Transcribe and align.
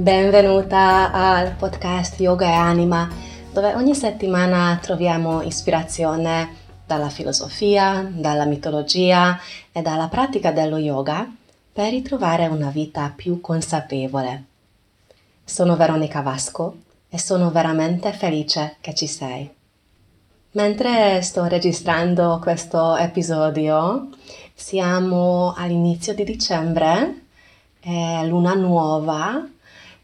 Benvenuta 0.00 1.12
al 1.12 1.56
podcast 1.56 2.18
Yoga 2.20 2.46
e 2.46 2.54
Anima, 2.54 3.06
dove 3.52 3.74
ogni 3.74 3.94
settimana 3.94 4.78
troviamo 4.80 5.42
ispirazione 5.42 6.56
dalla 6.86 7.10
filosofia, 7.10 8.10
dalla 8.10 8.46
mitologia 8.46 9.38
e 9.70 9.82
dalla 9.82 10.08
pratica 10.08 10.52
dello 10.52 10.78
yoga 10.78 11.30
per 11.70 11.90
ritrovare 11.90 12.46
una 12.46 12.70
vita 12.70 13.12
più 13.14 13.42
consapevole. 13.42 14.44
Sono 15.44 15.76
Veronica 15.76 16.22
Vasco 16.22 16.78
e 17.10 17.18
sono 17.18 17.50
veramente 17.50 18.10
felice 18.14 18.76
che 18.80 18.94
ci 18.94 19.06
sei. 19.06 19.50
Mentre 20.52 21.20
sto 21.20 21.44
registrando 21.44 22.38
questo 22.40 22.96
episodio, 22.96 24.08
siamo 24.54 25.52
all'inizio 25.54 26.14
di 26.14 26.24
dicembre, 26.24 27.24
è 27.78 28.24
luna 28.24 28.54
nuova 28.54 29.46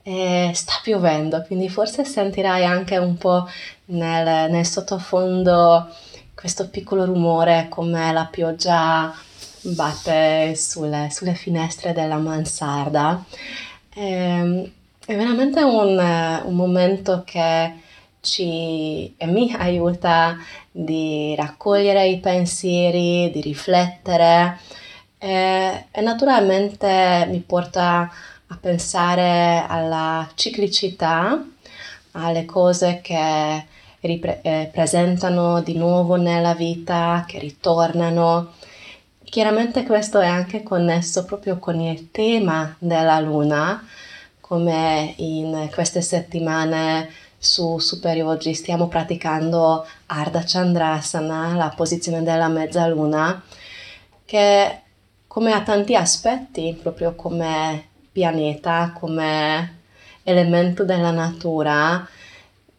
e 0.08 0.52
sta 0.54 0.74
piovendo, 0.84 1.42
quindi 1.42 1.68
forse 1.68 2.04
sentirai 2.04 2.64
anche 2.64 2.96
un 2.96 3.18
po' 3.18 3.48
nel, 3.86 4.48
nel 4.52 4.64
sottofondo 4.64 5.92
questo 6.32 6.68
piccolo 6.68 7.04
rumore 7.04 7.66
come 7.68 8.12
la 8.12 8.28
pioggia 8.30 9.12
batte 9.62 10.54
sulle, 10.54 11.08
sulle 11.10 11.34
finestre 11.34 11.92
della 11.92 12.18
mansarda. 12.18 13.20
E, 13.92 14.08
ehm, 14.08 14.70
è 15.04 15.16
veramente 15.16 15.62
un, 15.62 15.98
un 16.44 16.54
momento 16.54 17.24
che 17.26 17.74
ci 18.20 19.12
e 19.16 19.26
mi 19.26 19.52
aiuta 19.58 20.36
di 20.70 21.34
raccogliere 21.34 22.06
i 22.06 22.20
pensieri, 22.20 23.28
di 23.32 23.40
riflettere 23.40 24.60
e, 25.18 25.86
e 25.90 26.00
naturalmente 26.00 27.26
mi 27.28 27.40
porta 27.40 28.02
a 28.02 28.10
pensare 28.54 29.64
alla 29.66 30.28
ciclicità, 30.34 31.44
alle 32.12 32.44
cose 32.44 33.00
che 33.02 33.66
ripresentano 34.00 35.58
eh, 35.58 35.62
di 35.62 35.76
nuovo 35.76 36.16
nella 36.16 36.54
vita, 36.54 37.24
che 37.26 37.38
ritornano. 37.38 38.52
Chiaramente 39.24 39.84
questo 39.84 40.20
è 40.20 40.26
anche 40.26 40.62
connesso 40.62 41.24
proprio 41.24 41.58
con 41.58 41.80
il 41.80 42.10
tema 42.10 42.74
della 42.78 43.18
luna, 43.20 43.84
come 44.40 45.14
in 45.16 45.68
queste 45.74 46.00
settimane 46.00 47.10
su 47.36 47.78
Super 47.78 48.16
Yogi 48.16 48.54
stiamo 48.54 48.88
praticando 48.88 49.86
Ardha 50.06 50.42
Chandrasana, 50.44 51.54
la 51.54 51.72
posizione 51.74 52.22
della 52.22 52.48
mezzaluna, 52.48 53.42
che 54.24 54.80
come 55.26 55.52
ha 55.52 55.62
tanti 55.62 55.94
aspetti, 55.94 56.78
proprio 56.80 57.14
come 57.14 57.94
pianeta, 58.16 58.92
come 58.98 59.80
elemento 60.22 60.84
della 60.84 61.10
natura, 61.10 62.08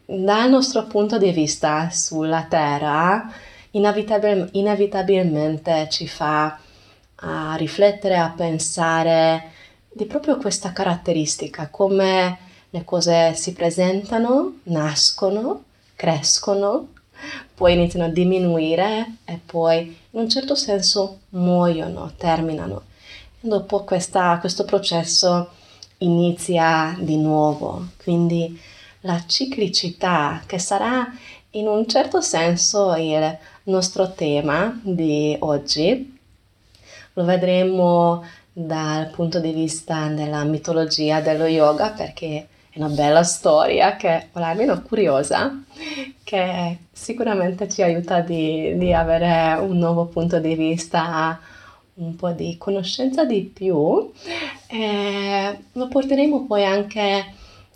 dal 0.03 0.49
nostro 0.49 0.87
punto 0.87 1.19
di 1.19 1.29
vista 1.29 1.91
sulla 1.91 2.47
Terra, 2.49 3.31
inevitabil- 3.69 4.49
inevitabilmente 4.53 5.87
ci 5.91 6.07
fa 6.07 6.57
a 7.17 7.55
riflettere, 7.55 8.17
a 8.17 8.33
pensare 8.35 9.51
di 9.93 10.05
proprio 10.05 10.37
questa 10.37 10.73
caratteristica, 10.73 11.67
come 11.69 12.39
le 12.71 12.83
cose 12.83 13.35
si 13.35 13.53
presentano, 13.53 14.61
nascono, 14.63 15.65
crescono, 15.95 16.93
poi 17.53 17.73
iniziano 17.73 18.05
a 18.05 18.09
diminuire 18.09 19.17
e 19.23 19.39
poi 19.45 19.95
in 20.11 20.19
un 20.19 20.29
certo 20.29 20.55
senso 20.55 21.19
muoiono, 21.29 22.11
terminano. 22.17 22.86
Dopo 23.47 23.85
questa, 23.85 24.39
questo 24.41 24.65
processo 24.65 25.51
inizia 25.99 26.93
di 26.99 27.15
nuovo, 27.15 27.91
quindi 28.03 28.59
la 29.01 29.23
ciclicità 29.25 30.41
che 30.45 30.59
sarà 30.59 31.09
in 31.51 31.65
un 31.65 31.87
certo 31.87 32.19
senso 32.19 32.93
il 32.95 33.37
nostro 33.63 34.11
tema 34.11 34.77
di 34.83 35.33
oggi. 35.39 36.19
Lo 37.13 37.23
vedremo 37.23 38.25
dal 38.51 39.11
punto 39.11 39.39
di 39.39 39.53
vista 39.53 40.07
della 40.07 40.43
mitologia 40.43 41.21
dello 41.21 41.45
yoga 41.45 41.91
perché 41.91 42.49
una 42.73 42.89
bella 42.89 43.23
storia 43.23 43.95
che, 43.95 44.27
o 44.33 44.41
almeno 44.41 44.81
curiosa, 44.81 45.63
che 46.21 46.79
sicuramente 46.91 47.69
ci 47.69 47.81
aiuta 47.81 48.19
di, 48.19 48.77
di 48.77 48.91
avere 48.91 49.57
un 49.61 49.77
nuovo 49.77 50.07
punto 50.07 50.37
di 50.37 50.53
vista, 50.53 51.39
un 51.97 52.15
po' 52.15 52.31
di 52.31 52.57
conoscenza 52.57 53.25
di 53.25 53.41
più. 53.41 54.11
E 54.67 55.59
lo 55.71 55.87
porteremo 55.87 56.45
poi 56.45 56.65
anche 56.65 57.33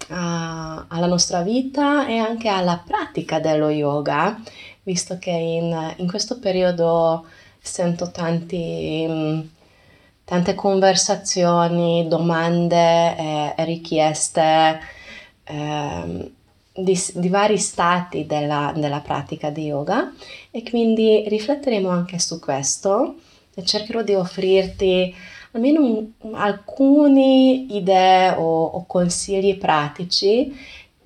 a, 0.10 0.86
alla 0.88 1.08
nostra 1.08 1.42
vita 1.42 2.08
e 2.08 2.18
anche 2.18 2.48
alla 2.50 2.84
pratica 2.86 3.40
dello 3.40 3.70
yoga, 3.70 4.40
visto 4.84 5.18
che 5.20 5.32
in, 5.32 5.94
in 5.98 6.08
questo 6.08 6.40
periodo 6.40 7.26
sento 7.60 8.12
tanti 8.12 9.50
tante 10.32 10.56
conversazioni, 10.56 12.08
domande 12.08 13.18
e, 13.18 13.54
e 13.58 13.66
richieste 13.66 14.80
eh, 15.44 16.32
di, 16.74 17.04
di, 17.16 17.28
vari 17.28 17.58
stati 17.58 18.26
della, 18.26 18.72
della 18.74 19.02
pratica 19.02 19.50
di 19.50 19.66
yoga 19.66 20.14
e 20.50 20.64
quindi 20.64 21.28
rifletteremo 21.28 21.90
anche 21.90 22.18
su 22.18 22.40
questo 22.40 23.16
cercherò 23.64 24.02
di 24.02 24.14
offrirti 24.14 25.14
almeno 25.52 25.82
un, 25.82 26.36
alcune 26.36 27.66
idee 27.70 28.32
o, 28.32 28.64
o 28.64 28.86
consigli 28.86 29.58
pratici 29.58 30.56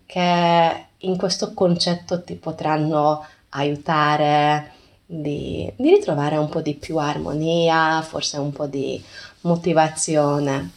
che 0.06 0.86
in 1.00 1.18
questo 1.18 1.54
concetto 1.54 2.24
ti 2.24 2.36
potranno 2.36 3.26
aiutare 3.50 4.72
di, 5.06 5.72
di 5.76 5.90
ritrovare 5.90 6.38
un 6.38 6.50
po' 6.50 6.62
di 6.62 6.74
più 6.76 6.98
armonia, 6.98 8.02
forse 8.02 8.38
un 8.38 8.52
po' 8.52 8.66
di 8.66 9.02
motivazione. 9.42 10.72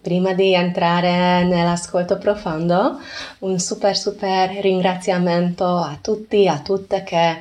Prima 0.00 0.34
di 0.34 0.52
entrare 0.52 1.44
nell'ascolto 1.44 2.18
profondo, 2.18 2.98
un 3.40 3.58
super 3.60 3.96
super 3.96 4.50
ringraziamento 4.60 5.64
a 5.64 5.96
tutti, 6.00 6.48
a 6.48 6.58
tutte 6.58 7.04
che 7.04 7.38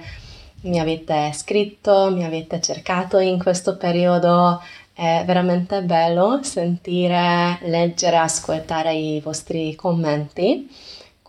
mi 0.61 0.79
avete 0.79 1.31
scritto, 1.33 2.11
mi 2.11 2.23
avete 2.23 2.59
cercato 2.61 3.19
in 3.19 3.39
questo 3.39 3.77
periodo. 3.77 4.61
È 4.93 5.23
veramente 5.25 5.81
bello 5.81 6.41
sentire, 6.43 7.57
leggere, 7.61 8.17
ascoltare 8.17 8.93
i 8.93 9.19
vostri 9.21 9.73
commenti 9.75 10.69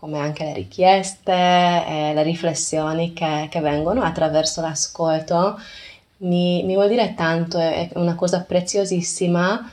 come 0.03 0.19
anche 0.19 0.43
le 0.43 0.53
richieste 0.53 1.31
e 1.31 2.11
le 2.13 2.23
riflessioni 2.23 3.13
che, 3.13 3.47
che 3.49 3.61
vengono 3.61 4.01
attraverso 4.03 4.59
l'ascolto. 4.59 5.57
Mi, 6.17 6.61
mi, 6.63 6.73
vuol 6.73 6.89
dire 6.89 7.13
tanto, 7.15 7.57
è 7.57 7.89
una 7.93 8.13
cosa 8.15 8.41
preziosissima. 8.41 9.71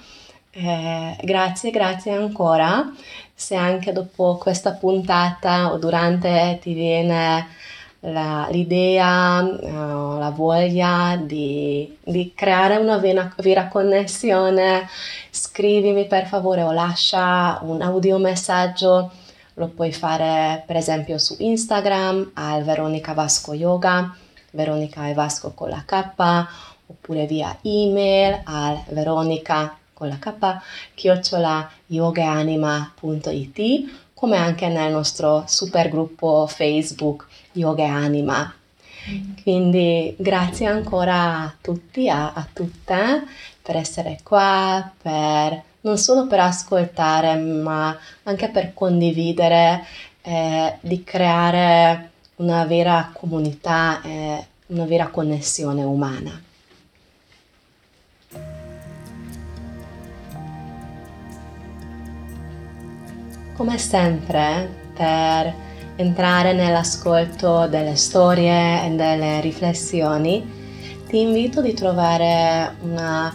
Eh, 0.53 1.16
grazie, 1.21 1.71
grazie 1.72 2.12
ancora. 2.12 2.92
Se 3.34 3.56
anche 3.56 3.91
dopo 3.91 4.37
questa 4.37 4.72
puntata 4.75 5.72
o 5.72 5.78
durante 5.78 6.60
ti 6.62 6.75
viene 6.75 7.48
la, 8.00 8.48
l'idea, 8.50 9.42
uh, 9.42 10.18
la 10.18 10.32
voglia 10.34 11.16
di, 11.22 11.96
di 12.02 12.32
creare 12.34 12.76
una 12.76 12.96
vera, 12.98 13.32
vera, 13.38 13.68
connessione, 13.68 14.88
scrivimi 15.30 16.06
per 16.06 16.26
favore 16.26 16.62
o 16.62 16.72
lascia 16.72 17.58
un 17.62 17.80
audiomessaggio. 17.82 19.12
Lo 19.54 19.68
puoi 19.68 19.92
fare 19.92 20.62
per 20.66 20.76
esempio 20.76 21.18
su 21.18 21.36
Instagram 21.38 22.30
al 22.34 22.64
Veronica 22.64 23.12
Vasco 23.12 23.52
Yoga, 23.52 24.14
Veronica 24.53 25.08
e 25.08 25.14
Vasco 25.14 25.53
con 25.53 25.68
la 25.68 25.82
K, 25.84 26.46
oppure 26.86 27.26
via 27.26 27.58
email 27.62 28.41
al 28.44 28.80
veronica 28.88 29.76
con 29.92 30.08
la 30.08 30.18
K, 30.18 30.32
chiocciola 30.94 31.70
yogaanima.it, 31.86 33.91
come 34.20 34.36
anche 34.36 34.68
nel 34.68 34.92
nostro 34.92 35.44
super 35.46 35.88
gruppo 35.88 36.46
Facebook 36.46 37.26
Yoga 37.52 37.86
Anima. 37.88 38.52
Quindi 39.42 40.14
grazie 40.18 40.66
ancora 40.66 41.38
a 41.38 41.54
tutti, 41.58 42.06
a, 42.06 42.34
a 42.34 42.46
tutte 42.52 43.24
per 43.62 43.76
essere 43.76 44.18
qua, 44.22 44.92
per 45.00 45.62
non 45.80 45.96
solo 45.96 46.26
per 46.26 46.40
ascoltare, 46.40 47.34
ma 47.36 47.96
anche 48.24 48.50
per 48.50 48.74
condividere, 48.74 49.86
eh, 50.20 50.76
di 50.82 51.02
creare 51.02 52.10
una 52.36 52.66
vera 52.66 53.12
comunità 53.14 54.02
e 54.02 54.44
una 54.66 54.84
vera 54.84 55.08
connessione 55.08 55.82
umana. 55.82 56.38
Come 63.60 63.77
sempre, 63.77 64.71
per 64.95 65.54
entrare 65.97 66.54
nell'ascolto 66.54 67.66
delle 67.66 67.95
storie 67.95 68.86
e 68.86 68.91
delle 68.92 69.42
riflessioni, 69.42 70.51
ti 71.07 71.21
invito 71.21 71.60
di 71.60 71.74
trovare 71.74 72.74
una 72.80 73.30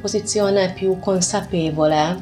posizione 0.00 0.72
più 0.72 0.98
consapevole 0.98 2.20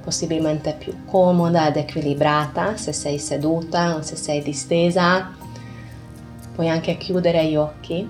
possibilmente 0.00 0.76
più 0.78 1.06
comoda 1.06 1.66
ed 1.66 1.76
equilibrata 1.76 2.76
se 2.76 2.92
sei 2.92 3.18
seduta 3.18 3.96
o 3.96 4.02
se 4.02 4.14
sei 4.14 4.40
distesa. 4.40 5.28
Puoi 6.54 6.68
anche 6.68 6.96
chiudere 6.98 7.46
gli 7.46 7.56
occhi. 7.56 8.08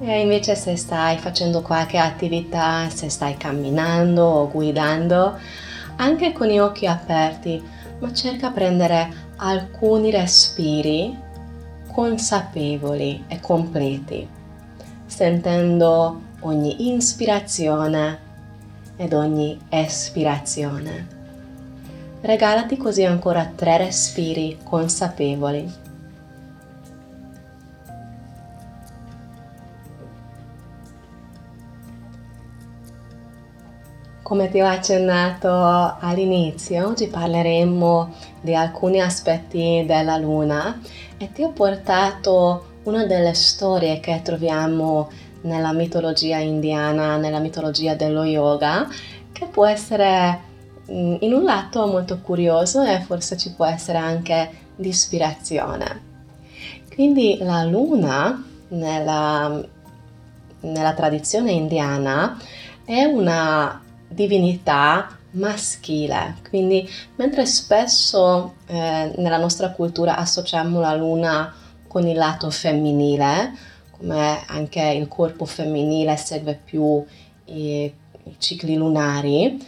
E 0.00 0.20
invece 0.20 0.56
se 0.56 0.74
stai 0.74 1.18
facendo 1.18 1.62
qualche 1.62 1.96
attività, 1.96 2.88
se 2.90 3.08
stai 3.08 3.36
camminando 3.36 4.24
o 4.24 4.50
guidando, 4.50 5.38
anche 5.96 6.32
con 6.32 6.46
gli 6.46 6.58
occhi 6.58 6.86
aperti, 6.86 7.62
ma 7.98 8.12
cerca 8.12 8.50
prendere 8.50 9.12
alcuni 9.36 10.10
respiri 10.10 11.16
consapevoli 11.92 13.24
e 13.28 13.40
completi, 13.40 14.28
sentendo 15.06 16.20
ogni 16.40 16.92
ispirazione 16.94 18.18
ed 18.96 19.12
ogni 19.12 19.58
espirazione. 19.68 21.06
Regalati 22.20 22.76
così 22.76 23.04
ancora 23.04 23.52
tre 23.54 23.76
respiri 23.76 24.58
consapevoli. 24.62 25.83
Come 34.24 34.48
ti 34.48 34.58
ho 34.58 34.66
accennato 34.66 35.50
all'inizio, 36.00 36.88
oggi 36.88 37.08
parleremo 37.08 38.14
di 38.40 38.54
alcuni 38.54 38.98
aspetti 39.02 39.84
della 39.86 40.16
luna 40.16 40.80
e 41.18 41.30
ti 41.30 41.42
ho 41.42 41.50
portato 41.50 42.78
una 42.84 43.04
delle 43.04 43.34
storie 43.34 44.00
che 44.00 44.22
troviamo 44.24 45.10
nella 45.42 45.74
mitologia 45.74 46.38
indiana, 46.38 47.18
nella 47.18 47.38
mitologia 47.38 47.94
dello 47.96 48.24
yoga, 48.24 48.88
che 49.30 49.44
può 49.44 49.66
essere 49.66 50.40
mm, 50.90 51.16
in 51.20 51.34
un 51.34 51.42
lato 51.42 51.86
molto 51.86 52.18
curioso 52.20 52.82
e 52.82 53.02
forse 53.02 53.36
ci 53.36 53.52
può 53.52 53.66
essere 53.66 53.98
anche 53.98 54.50
di 54.74 54.88
ispirazione. 54.88 56.00
Quindi 56.94 57.36
la 57.42 57.62
luna 57.64 58.42
nella, 58.68 59.62
nella 60.60 60.94
tradizione 60.94 61.52
indiana 61.52 62.38
è 62.86 63.04
una 63.04 63.83
divinità 64.14 65.18
maschile, 65.32 66.36
quindi 66.48 66.88
mentre 67.16 67.44
spesso 67.44 68.54
eh, 68.66 69.12
nella 69.16 69.38
nostra 69.38 69.70
cultura 69.70 70.16
associamo 70.16 70.80
la 70.80 70.94
luna 70.94 71.52
con 71.88 72.06
il 72.06 72.16
lato 72.16 72.50
femminile, 72.50 73.52
come 73.90 74.44
anche 74.46 74.80
il 74.80 75.08
corpo 75.08 75.44
femminile 75.44 76.16
segue 76.16 76.58
più 76.62 77.04
i, 77.46 77.84
i 77.84 78.36
cicli 78.38 78.76
lunari, 78.76 79.58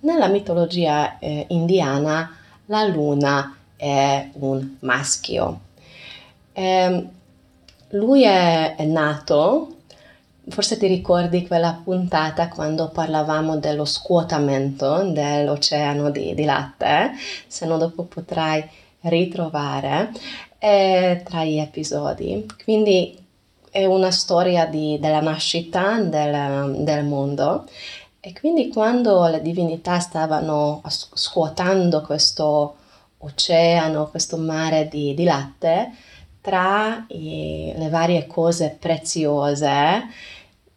nella 0.00 0.28
mitologia 0.28 1.18
eh, 1.18 1.46
indiana 1.48 2.36
la 2.66 2.84
luna 2.84 3.56
è 3.76 4.30
un 4.34 4.76
maschio. 4.80 5.60
Eh, 6.52 7.08
lui 7.90 8.24
è, 8.24 8.76
è 8.76 8.84
nato 8.84 9.75
Forse 10.48 10.76
ti 10.76 10.86
ricordi 10.86 11.46
quella 11.46 11.80
puntata 11.82 12.48
quando 12.48 12.88
parlavamo 12.88 13.56
dello 13.58 13.84
scuotamento 13.84 15.02
dell'oceano 15.02 16.10
di, 16.10 16.34
di 16.34 16.44
latte, 16.44 17.12
se 17.48 17.66
no 17.66 17.76
dopo 17.76 18.04
potrai 18.04 18.64
ritrovare 19.00 20.12
eh, 20.58 21.22
tra 21.24 21.44
gli 21.44 21.58
episodi. 21.58 22.46
Quindi 22.62 23.18
è 23.70 23.84
una 23.86 24.12
storia 24.12 24.66
di, 24.66 24.98
della 25.00 25.20
nascita 25.20 25.98
del, 26.00 26.76
del, 26.84 27.04
mondo 27.04 27.68
e 28.20 28.32
quindi 28.32 28.68
quando 28.68 29.26
le 29.26 29.42
divinità 29.42 29.98
stavano 29.98 30.80
scuotando 30.86 32.02
questo 32.02 32.76
oceano, 33.18 34.08
questo 34.08 34.36
mare 34.36 34.88
di, 34.88 35.12
di 35.12 35.24
latte, 35.24 35.90
tra 36.40 37.04
i, 37.08 37.72
le 37.76 37.88
varie 37.88 38.26
cose 38.26 38.76
preziose 38.78 40.04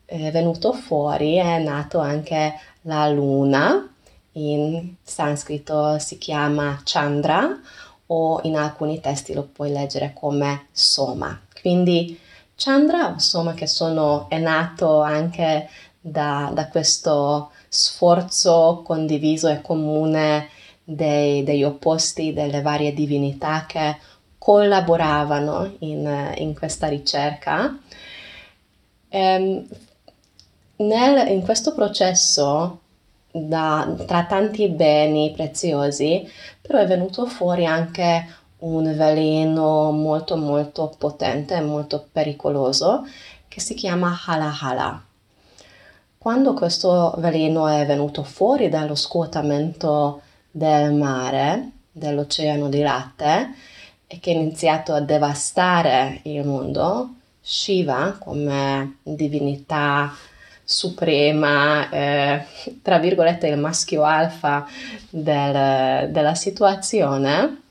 è 0.10 0.32
venuto 0.32 0.74
fuori, 0.74 1.36
è 1.36 1.60
nato 1.60 2.00
anche 2.00 2.54
la 2.82 3.08
luna, 3.10 3.88
in 4.34 4.96
sanscrito 5.04 6.00
si 6.00 6.18
chiama 6.18 6.82
Chandra 6.84 7.60
o 8.08 8.40
in 8.44 8.56
alcuni 8.56 9.00
testi 9.00 9.34
lo 9.34 9.44
puoi 9.44 9.72
leggere 9.72 10.14
come 10.14 10.68
Soma. 10.72 11.40
Quindi 11.62 12.20
Chandra 12.56 13.14
o 13.14 13.20
Soma 13.20 13.54
che 13.54 13.68
sono, 13.68 14.28
è 14.30 14.40
nato 14.40 15.02
anche 15.02 15.70
da, 16.00 16.50
da 16.54 16.68
questo 16.70 17.52
sforzo 17.68 18.82
condiviso 18.84 19.48
e 19.48 19.62
comune 19.62 20.50
dei, 20.84 21.44
degli 21.44 21.64
opposti 21.64 22.34
delle 22.34 22.62
varie 22.62 22.94
divinità 22.94 23.66
che 23.68 23.98
collaboravano 24.40 25.76
in, 25.80 26.34
in 26.38 26.56
questa 26.56 26.88
ricerca. 26.88 27.78
Um, 29.12 29.68
nel, 30.80 31.28
in 31.30 31.42
questo 31.42 31.74
processo, 31.74 32.80
da, 33.32 33.96
tra 34.06 34.26
tanti 34.26 34.68
beni 34.70 35.32
preziosi, 35.32 36.28
però 36.62 36.80
è 36.80 36.88
venuto 36.88 37.26
fuori 37.26 37.66
anche 37.66 38.28
un 38.60 38.94
veleno 38.96 39.92
molto 39.92 40.36
molto 40.36 40.94
potente 40.98 41.56
e 41.56 41.62
molto 41.62 42.08
pericoloso 42.12 43.08
che 43.48 43.60
si 43.60 43.74
chiama 43.74 44.18
Hala 44.26 44.58
Hala. 44.60 45.04
Quando 46.18 46.54
questo 46.54 47.14
veleno 47.18 47.68
è 47.68 47.86
venuto 47.86 48.24
fuori 48.24 48.68
dallo 48.68 48.96
scuotamento 48.96 50.22
del 50.52 50.94
mare, 50.94 51.72
dell'oceano 51.92 52.68
di 52.68 52.82
latte, 52.82 53.54
e 54.06 54.20
che 54.20 54.32
ha 54.32 54.34
iniziato 54.34 54.94
a 54.94 55.00
devastare 55.00 56.20
il 56.24 56.46
mondo, 56.46 57.14
Shiva, 57.40 58.18
come 58.20 58.98
divinità 59.04 60.12
suprema, 60.72 61.90
eh, 61.90 62.46
tra 62.84 63.00
virgolette 63.00 63.48
il 63.48 63.58
maschio 63.58 64.04
alfa 64.04 64.68
del, 65.10 66.12
della 66.12 66.36
situazione, 66.36 67.62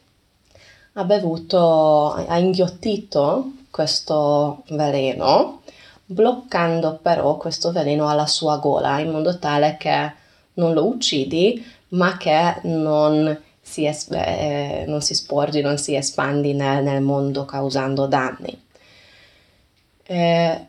ha 0.95 1.05
bevuto, 1.05 2.13
ha 2.15 2.39
inghiottito 2.39 3.53
questo 3.71 4.65
veleno, 4.71 5.63
bloccando 6.07 6.99
però 7.01 7.37
questo 7.37 7.71
veleno 7.71 8.09
alla 8.09 8.27
sua 8.27 8.57
gola 8.57 8.99
in 8.99 9.11
modo 9.11 9.39
tale 9.39 9.77
che 9.79 10.13
non 10.55 10.73
lo 10.75 10.87
uccidi, 10.87 11.65
ma 11.91 12.17
che 12.17 12.61
non 12.65 13.39
si, 13.61 13.87
es- 13.87 14.09
eh, 14.11 14.85
non 14.89 15.03
si 15.03 15.15
sporgi, 15.15 15.61
non 15.61 15.79
si 15.79 15.95
espandi 15.95 16.53
nel, 16.53 16.83
nel 16.83 17.01
mondo 17.01 17.45
causando 17.45 18.07
danni. 18.07 18.61
Eh, 20.05 20.67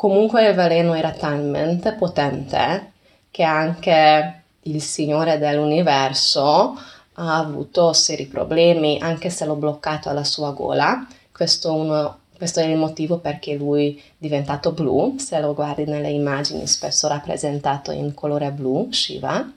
Comunque 0.00 0.48
il 0.48 0.54
veleno 0.54 0.94
era 0.94 1.10
talmente 1.10 1.92
potente 1.92 2.92
che 3.30 3.42
anche 3.42 4.44
il 4.62 4.80
Signore 4.80 5.36
dell'universo 5.36 6.74
ha 7.12 7.36
avuto 7.36 7.92
seri 7.92 8.24
problemi, 8.24 8.98
anche 9.02 9.28
se 9.28 9.44
l'ho 9.44 9.56
bloccato 9.56 10.08
alla 10.08 10.24
sua 10.24 10.52
gola. 10.52 11.06
Questo, 11.30 11.74
uno, 11.74 12.20
questo 12.34 12.60
è 12.60 12.64
il 12.64 12.78
motivo 12.78 13.18
perché 13.18 13.56
lui 13.56 13.94
è 13.98 14.12
diventato 14.16 14.72
blu, 14.72 15.18
se 15.18 15.38
lo 15.38 15.52
guardi 15.52 15.84
nelle 15.84 16.08
immagini 16.08 16.66
spesso 16.66 17.06
rappresentato 17.06 17.90
in 17.92 18.14
colore 18.14 18.52
blu, 18.52 18.90
Shiva, 18.90 19.52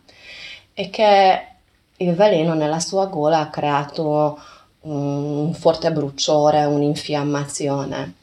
e 0.73 0.89
che 0.89 1.47
il 1.95 2.13
veleno 2.15 2.53
nella 2.53 2.81
sua 2.81 3.05
gola 3.05 3.39
ha 3.39 3.50
creato 3.50 4.38
un 4.81 5.53
forte 5.53 5.89
bruciore, 5.93 6.65
un'infiammazione. 6.65 8.15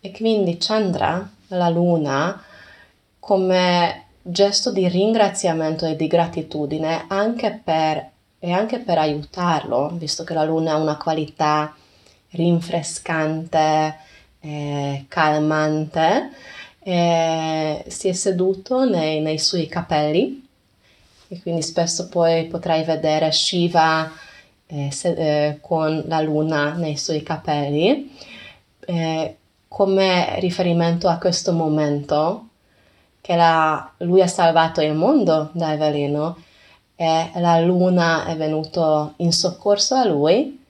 E 0.00 0.10
quindi 0.10 0.56
Chandra 0.58 1.24
la 1.52 1.68
luna 1.68 2.42
come 3.18 4.04
gesto 4.22 4.70
di 4.72 4.88
ringraziamento 4.88 5.86
e 5.86 5.96
di 5.96 6.06
gratitudine 6.06 7.04
anche 7.08 7.60
per, 7.62 8.10
e 8.38 8.52
anche 8.52 8.78
per 8.78 8.98
aiutarlo, 8.98 9.90
visto 9.94 10.24
che 10.24 10.34
la 10.34 10.44
luna 10.44 10.72
ha 10.72 10.76
una 10.76 10.96
qualità 10.96 11.74
rinfrescante, 12.30 13.96
eh, 14.40 15.04
calmante, 15.08 16.30
eh, 16.80 17.84
si 17.86 18.08
è 18.08 18.12
seduto 18.12 18.84
nei, 18.88 19.20
nei, 19.20 19.38
suoi 19.38 19.66
capelli. 19.66 20.48
E 21.28 21.40
quindi 21.40 21.62
spesso 21.62 22.08
poi 22.08 22.46
potrai 22.46 22.84
vedere 22.84 23.32
Shiva 23.32 24.10
eh, 24.66 24.90
se, 24.90 25.48
eh, 25.48 25.58
con 25.60 26.02
la 26.06 26.20
luna 26.20 26.74
nei 26.74 26.96
suoi 26.96 27.22
capelli. 27.22 28.14
Eh, 28.84 29.36
come 29.72 30.38
riferimento 30.38 31.08
a 31.08 31.16
questo 31.16 31.54
momento 31.54 32.48
che 33.22 33.34
la, 33.34 33.90
lui 33.98 34.20
ha 34.20 34.26
salvato 34.26 34.82
il 34.82 34.92
mondo 34.92 35.48
dal 35.52 35.78
veleno 35.78 36.36
e 36.94 37.30
la 37.36 37.58
luna 37.58 38.26
è 38.26 38.36
venuta 38.36 39.14
in 39.16 39.32
soccorso 39.32 39.94
a 39.94 40.04
lui 40.04 40.62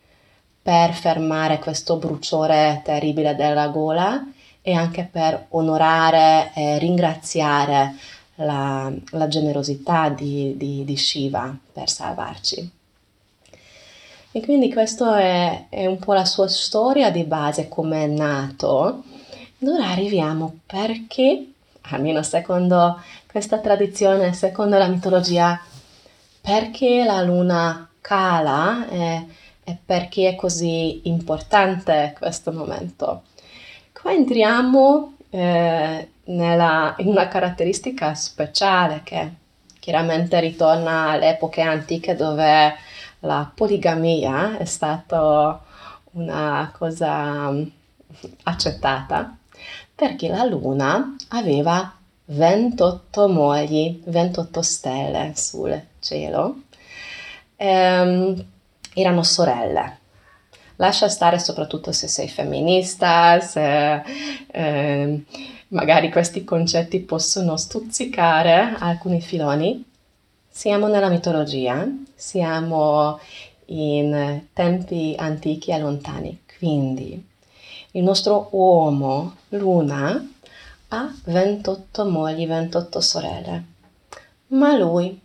per 0.62 0.92
fermare 0.92 1.59
questo 1.59 1.97
bruciore 1.97 2.80
terribile 2.85 3.35
della 3.35 3.66
gola 3.68 4.25
e 4.62 4.73
anche 4.73 5.09
per 5.11 5.47
onorare 5.49 6.52
e 6.54 6.78
ringraziare 6.78 7.97
la, 8.37 8.90
la 9.11 9.26
generosità 9.26 10.11
di, 10.11 10.56
di, 10.56 10.85
di, 10.85 10.97
Shiva 10.97 11.54
per 11.73 11.90
salvarci. 11.90 12.71
E 14.35 14.41
quindi 14.41 14.73
questa 14.73 15.21
è, 15.21 15.67
è, 15.69 15.85
un 15.85 15.99
po' 15.99 16.15
la 16.15 16.25
sua 16.25 16.49
storia 16.49 17.11
di 17.11 17.25
base, 17.25 17.69
come 17.69 18.05
è 18.05 18.07
nato. 18.07 19.03
Ed 19.59 19.69
ora 19.69 19.91
arriviamo 19.91 20.61
perché, 20.65 21.53
almeno 21.83 22.23
secondo 22.23 22.99
questa 23.31 23.59
tradizione, 23.59 24.33
secondo 24.33 24.79
la 24.79 24.89
mitologia, 24.89 25.61
perché 26.41 27.05
la 27.05 27.21
luna 27.21 27.91
cala 28.01 28.89
e, 28.89 29.27
e 29.65 29.77
perché 29.85 30.31
è 30.31 30.35
così 30.35 31.03
importante 31.05 32.15
questo 32.19 32.53
momento. 32.53 33.25
Qua 33.93 34.12
entriamo 34.12 35.12
eh, 35.29 36.09
nella, 36.25 36.95
in 36.99 37.09
una 37.09 37.29
caratteristica 37.29 38.15
speciale 38.15 39.03
che 39.05 39.31
chiaramente 39.79 40.41
ritorna 40.41 41.11
alle 41.11 41.31
epoche 41.31 41.61
antiche 41.61 42.17
dove 42.17 42.75
la 43.23 43.50
poligamia 43.55 44.57
è 44.59 44.64
stata 44.64 45.61
una 46.12 46.73
cosa 46.76 47.50
mm, 47.50 47.62
accettata 48.45 49.37
perché 49.95 50.29
la 50.29 50.45
luna 50.45 51.17
aveva 51.29 51.97
28 52.25 53.29
mogli, 53.29 54.00
28 54.05 54.62
stelle 54.62 55.33
sul 55.35 55.81
cielo. 55.99 56.62
Ehm, 57.57 58.45
erano 58.95 59.23
sorelle 59.23 60.00
lascia 60.83 61.09
stare 61.09 61.38
soprattutto 61.38 61.93
se 61.93 62.09
sei 62.09 62.29
femminista, 62.29 63.38
se 63.41 64.02
eh, 64.50 65.25
magari 65.69 66.11
questi 66.11 66.43
concetti 66.43 66.99
possono 67.00 67.57
stuzzicare 67.57 68.75
alcuni 68.79 69.21
filoni. 69.21 69.85
Siamo 70.49 70.88
nella 70.88 71.09
mitologia, 71.09 71.87
siamo 72.23 73.19
in 73.67 74.45
tempi 74.52 75.12
antichi 75.19 75.73
e 75.73 75.79
lontani, 75.81 76.45
quindi 76.57 77.31
il 77.91 78.02
nostro 78.05 78.47
uomo, 78.52 79.38
Luna, 79.49 80.25
ha 80.88 81.14
28 81.25 82.05
mogli, 82.09 82.47
28 82.47 83.00
sorelle, 83.00 83.64
ma 84.49 84.76
lui 84.76 85.21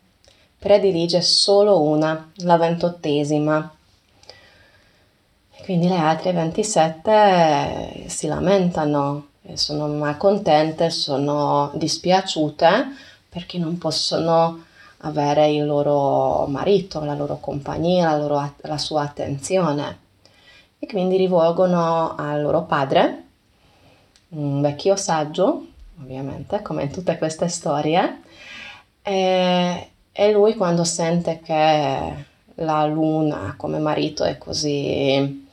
predilige 0.57 1.21
solo 1.21 1.81
una, 1.81 2.31
la 2.37 2.57
ventottesima, 2.57 3.75
quindi 5.63 5.87
le 5.87 5.97
altre 5.97 6.31
27 6.31 8.05
si 8.07 8.25
lamentano, 8.25 9.27
sono 9.53 9.87
malcontente, 9.87 10.89
sono 10.89 11.71
dispiaciute 11.75 12.87
perché 13.29 13.59
non 13.59 13.77
possono 13.77 14.65
avere 14.99 15.51
il 15.51 15.65
loro 15.65 16.45
marito, 16.47 17.03
la 17.03 17.13
loro 17.13 17.37
compagnia, 17.39 18.11
la, 18.11 18.17
loro, 18.17 18.53
la 18.61 18.77
sua 18.77 19.03
attenzione. 19.03 19.99
E 20.79 20.87
quindi 20.87 21.17
rivolgono 21.17 22.15
al 22.15 22.41
loro 22.41 22.63
padre, 22.63 23.23
un 24.29 24.61
vecchio 24.61 24.95
saggio, 24.95 25.65
ovviamente, 26.01 26.61
come 26.61 26.83
in 26.83 26.91
tutte 26.91 27.17
queste 27.17 27.47
storie, 27.47 28.21
e, 29.01 29.89
e 30.11 30.31
lui 30.31 30.55
quando 30.55 30.83
sente 30.83 31.39
che 31.43 32.25
la 32.55 32.85
luna 32.85 33.53
come 33.55 33.77
marito 33.79 34.23
è 34.23 34.37
così 34.37 35.45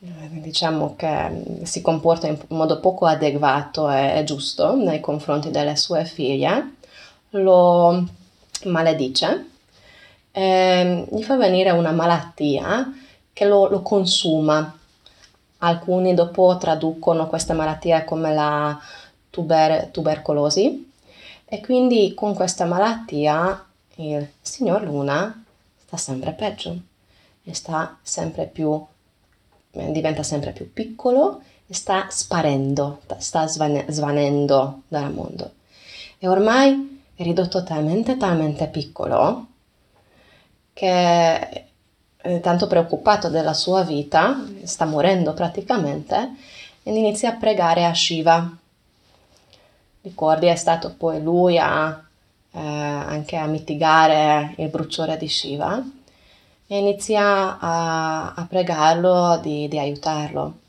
diciamo 0.00 0.94
che 0.96 1.60
si 1.64 1.82
comporta 1.82 2.26
in 2.26 2.38
modo 2.48 2.80
poco 2.80 3.04
adeguato 3.04 3.90
e 3.90 4.22
giusto 4.24 4.74
nei 4.74 5.00
confronti 5.00 5.50
delle 5.50 5.76
sue 5.76 6.04
figlie, 6.06 6.76
lo 7.30 8.06
maledice, 8.64 9.46
e 10.32 11.06
gli 11.10 11.22
fa 11.22 11.36
venire 11.36 11.70
una 11.70 11.92
malattia 11.92 12.92
che 13.32 13.44
lo, 13.44 13.68
lo 13.68 13.82
consuma. 13.82 14.76
Alcuni 15.58 16.14
dopo 16.14 16.56
traducono 16.58 17.26
questa 17.26 17.52
malattia 17.52 18.04
come 18.04 18.32
la 18.32 18.80
tuber, 19.28 19.88
tubercolosi 19.88 20.90
e 21.44 21.60
quindi 21.60 22.14
con 22.14 22.34
questa 22.34 22.64
malattia 22.64 23.66
il 23.96 24.26
signor 24.40 24.82
Luna 24.84 25.44
sta 25.84 25.96
sempre 25.96 26.32
peggio 26.32 26.78
e 27.44 27.54
sta 27.54 27.98
sempre 28.02 28.46
più 28.46 28.82
eh, 29.72 29.92
diventa 29.92 30.22
sempre 30.22 30.52
più 30.52 30.72
piccolo 30.72 31.42
e 31.66 31.74
sta 31.74 32.06
sparendo, 32.10 33.02
sta 33.18 33.46
svane- 33.46 33.86
svanendo 33.88 34.82
dal 34.88 35.12
mondo. 35.12 35.52
E 36.18 36.26
ormai 36.26 36.99
ridotto 37.22 37.62
talmente, 37.62 38.16
talmente 38.16 38.66
piccolo 38.68 39.46
che 40.72 41.66
è 42.16 42.40
tanto 42.40 42.66
preoccupato 42.66 43.28
della 43.28 43.52
sua 43.52 43.82
vita, 43.82 44.42
sta 44.64 44.84
morendo 44.84 45.34
praticamente, 45.34 46.34
ed 46.82 46.96
inizia 46.96 47.30
a 47.30 47.36
pregare 47.36 47.84
a 47.84 47.94
Shiva. 47.94 48.50
Ricordi, 50.02 50.46
è 50.46 50.56
stato 50.56 50.94
poi 50.96 51.22
lui 51.22 51.58
a, 51.58 52.02
eh, 52.52 52.58
anche 52.58 53.36
a 53.36 53.44
mitigare 53.46 54.54
il 54.56 54.68
bruciore 54.68 55.16
di 55.18 55.28
Shiva 55.28 55.82
e 56.66 56.78
inizia 56.78 57.58
a, 57.58 58.32
a 58.32 58.46
pregarlo 58.48 59.38
di, 59.42 59.68
di, 59.68 59.78
aiutarlo. 59.78 60.59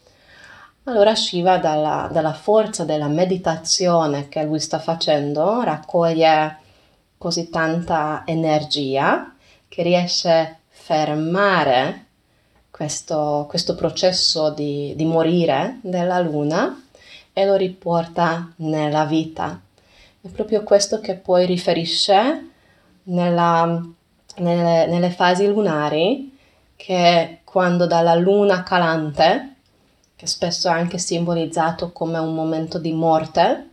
Allora 0.86 1.16
Shiva 1.16 1.58
dalla, 1.58 2.10
dalla 2.12 2.34
forza 2.34 2.84
della 2.84 3.08
meditazione 3.08 4.28
che 4.30 4.44
lui 4.44 4.60
sta 4.60 4.80
facendo 4.80 5.62
raccoglie 5.62 6.58
così 7.18 7.50
tanta 7.50 8.24
energia 8.26 9.34
che 9.68 9.84
riesce 9.84 10.30
a 10.30 10.56
fermare 10.68 12.06
questo, 12.72 13.46
questo 13.48 13.76
processo 13.76 14.50
di, 14.50 14.94
di, 14.96 15.06
morire 15.06 15.80
della 15.84 16.20
luna 16.20 16.84
e 17.32 17.46
lo 17.46 17.56
riporta 17.56 18.52
nella 18.58 19.06
vita. 19.06 19.62
È 20.20 20.28
proprio 20.30 20.64
questo 20.64 21.00
che 21.00 21.16
poi 21.16 21.46
riferisce 21.46 22.50
nella 23.04 23.84
nelle, 24.38 24.86
nelle 24.88 25.10
fasi 25.10 25.48
lunari, 25.48 26.38
che 26.76 27.40
quando 27.44 27.86
dalla 27.86 28.16
luna 28.16 28.64
calante, 28.64 29.51
che 30.22 30.28
spesso 30.28 30.68
è 30.68 30.72
anche 30.72 31.00
simbolizzato 31.00 31.92
come 31.92 32.20
un 32.20 32.36
momento 32.36 32.78
di 32.78 32.94
morte, 32.94 33.70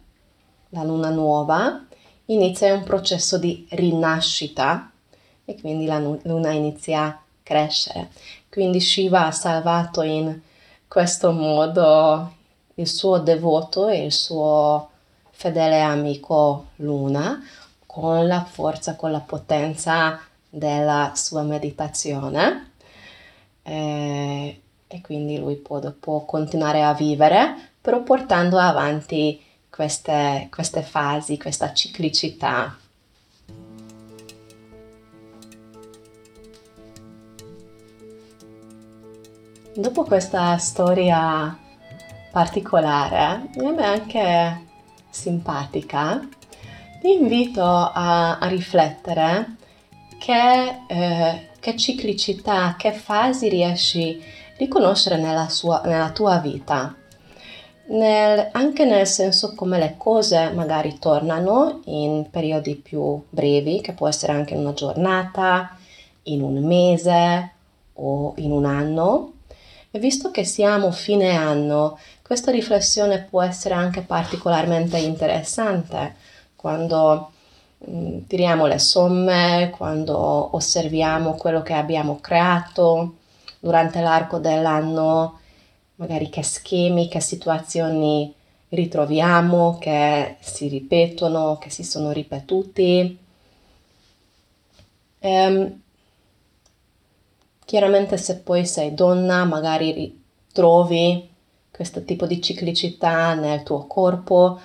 la 0.70 0.82
luna 0.82 1.10
nuova, 1.10 1.84
inizia 2.24 2.72
un 2.72 2.84
processo 2.84 3.36
di 3.36 3.66
rinascita 3.68 4.90
e 5.44 5.60
quindi 5.60 5.84
la 5.84 5.98
luna 5.98 6.52
inizia 6.52 7.02
a 7.02 7.20
crescere. 7.42 8.08
Quindi 8.48 8.80
Shiva 8.80 9.26
ha 9.26 9.30
salvato 9.30 10.00
in 10.00 10.40
questo 10.88 11.32
modo 11.32 12.32
il 12.76 12.88
suo 12.88 13.18
devoto 13.18 13.88
e 13.88 14.06
il 14.06 14.12
suo 14.12 14.88
fedele 15.28 15.82
amico 15.82 16.68
Luna 16.76 17.42
con 17.84 18.26
la 18.26 18.42
forza, 18.42 18.96
con 18.96 19.10
la 19.10 19.20
potenza 19.20 20.18
della 20.48 21.12
sua 21.14 21.42
meditazione 21.42 22.70
eh, 23.64 24.60
e 24.88 25.00
quindi 25.02 25.38
lui 25.38 25.56
può, 25.56 25.78
può, 25.92 26.24
continuare 26.24 26.82
a 26.82 26.94
vivere 26.94 27.72
però 27.80 28.02
portando 28.02 28.58
avanti 28.58 29.40
queste, 29.70 30.48
queste 30.50 30.82
fasi, 30.82 31.38
questa 31.38 31.72
ciclicità. 31.72 32.76
Dopo 39.74 40.02
questa 40.02 40.56
storia 40.58 41.56
particolare, 42.32 43.48
me 43.74 43.84
anche 43.84 44.66
simpatica, 45.08 46.28
vi 47.00 47.12
invito 47.12 47.62
a, 47.62 48.38
a 48.38 48.48
riflettere 48.48 49.56
che, 50.18 50.80
eh, 50.88 51.48
che 51.60 51.76
ciclicità, 51.76 52.74
che 52.76 52.92
fasi 52.92 53.48
riesci 53.48 54.20
a 54.20 54.37
riconoscere 54.58 55.16
nella, 55.16 55.48
sua, 55.48 55.80
nella 55.84 56.10
tua 56.10 56.38
vita. 56.38 56.94
Nel, 57.86 58.50
anche 58.52 58.84
nel 58.84 59.06
senso 59.06 59.54
come 59.54 59.78
le 59.78 59.94
cose 59.96 60.50
magari 60.50 60.98
tornano 60.98 61.80
in 61.84 62.28
periodi 62.30 62.74
più 62.76 63.22
brevi, 63.30 63.80
che 63.80 63.92
può 63.92 64.08
essere 64.08 64.32
anche 64.32 64.54
in 64.54 64.60
una 64.60 64.74
giornata, 64.74 65.76
in 66.24 66.42
un 66.42 66.62
mese 66.64 67.52
o 67.94 68.34
in 68.36 68.50
un 68.50 68.66
anno. 68.66 69.32
E 69.90 69.98
visto 69.98 70.30
che 70.30 70.44
siamo 70.44 70.90
fine 70.90 71.34
anno, 71.34 71.98
questa 72.22 72.50
riflessione 72.50 73.26
può 73.28 73.40
essere 73.40 73.74
anche 73.74 74.02
particolarmente 74.02 74.98
interessante 74.98 76.14
quando 76.54 77.30
Mm, 77.86 78.22
tiriamo 78.26 78.66
le 78.66 78.78
somme, 78.80 79.72
quando 79.76 80.16
osserviamo 80.56 81.34
quello 81.34 81.62
che 81.62 81.74
abbiamo 81.74 82.18
creato 82.20 83.17
durante 83.58 84.00
l'arco 84.00 84.38
dell'anno, 84.38 85.40
magari 85.96 86.28
che 86.28 86.42
schemi, 86.42 87.08
che 87.08 87.20
situazioni 87.20 88.34
ritroviamo, 88.70 89.78
che 89.78 90.36
si 90.40 90.68
ripetono, 90.68 91.58
che 91.58 91.70
si 91.70 91.82
sono 91.82 92.12
ripetuti. 92.12 93.18
Ehm, 95.20 95.80
chiaramente 97.64 98.16
se 98.16 98.38
poi 98.38 98.64
sei 98.64 98.94
donna 98.94 99.44
magari 99.44 99.92
ritrovi 99.92 101.28
questo 101.70 102.02
tipo 102.04 102.26
di 102.26 102.40
ciclicità 102.42 103.34
nel 103.34 103.62
tuo 103.62 103.86
corpo, 103.86 104.60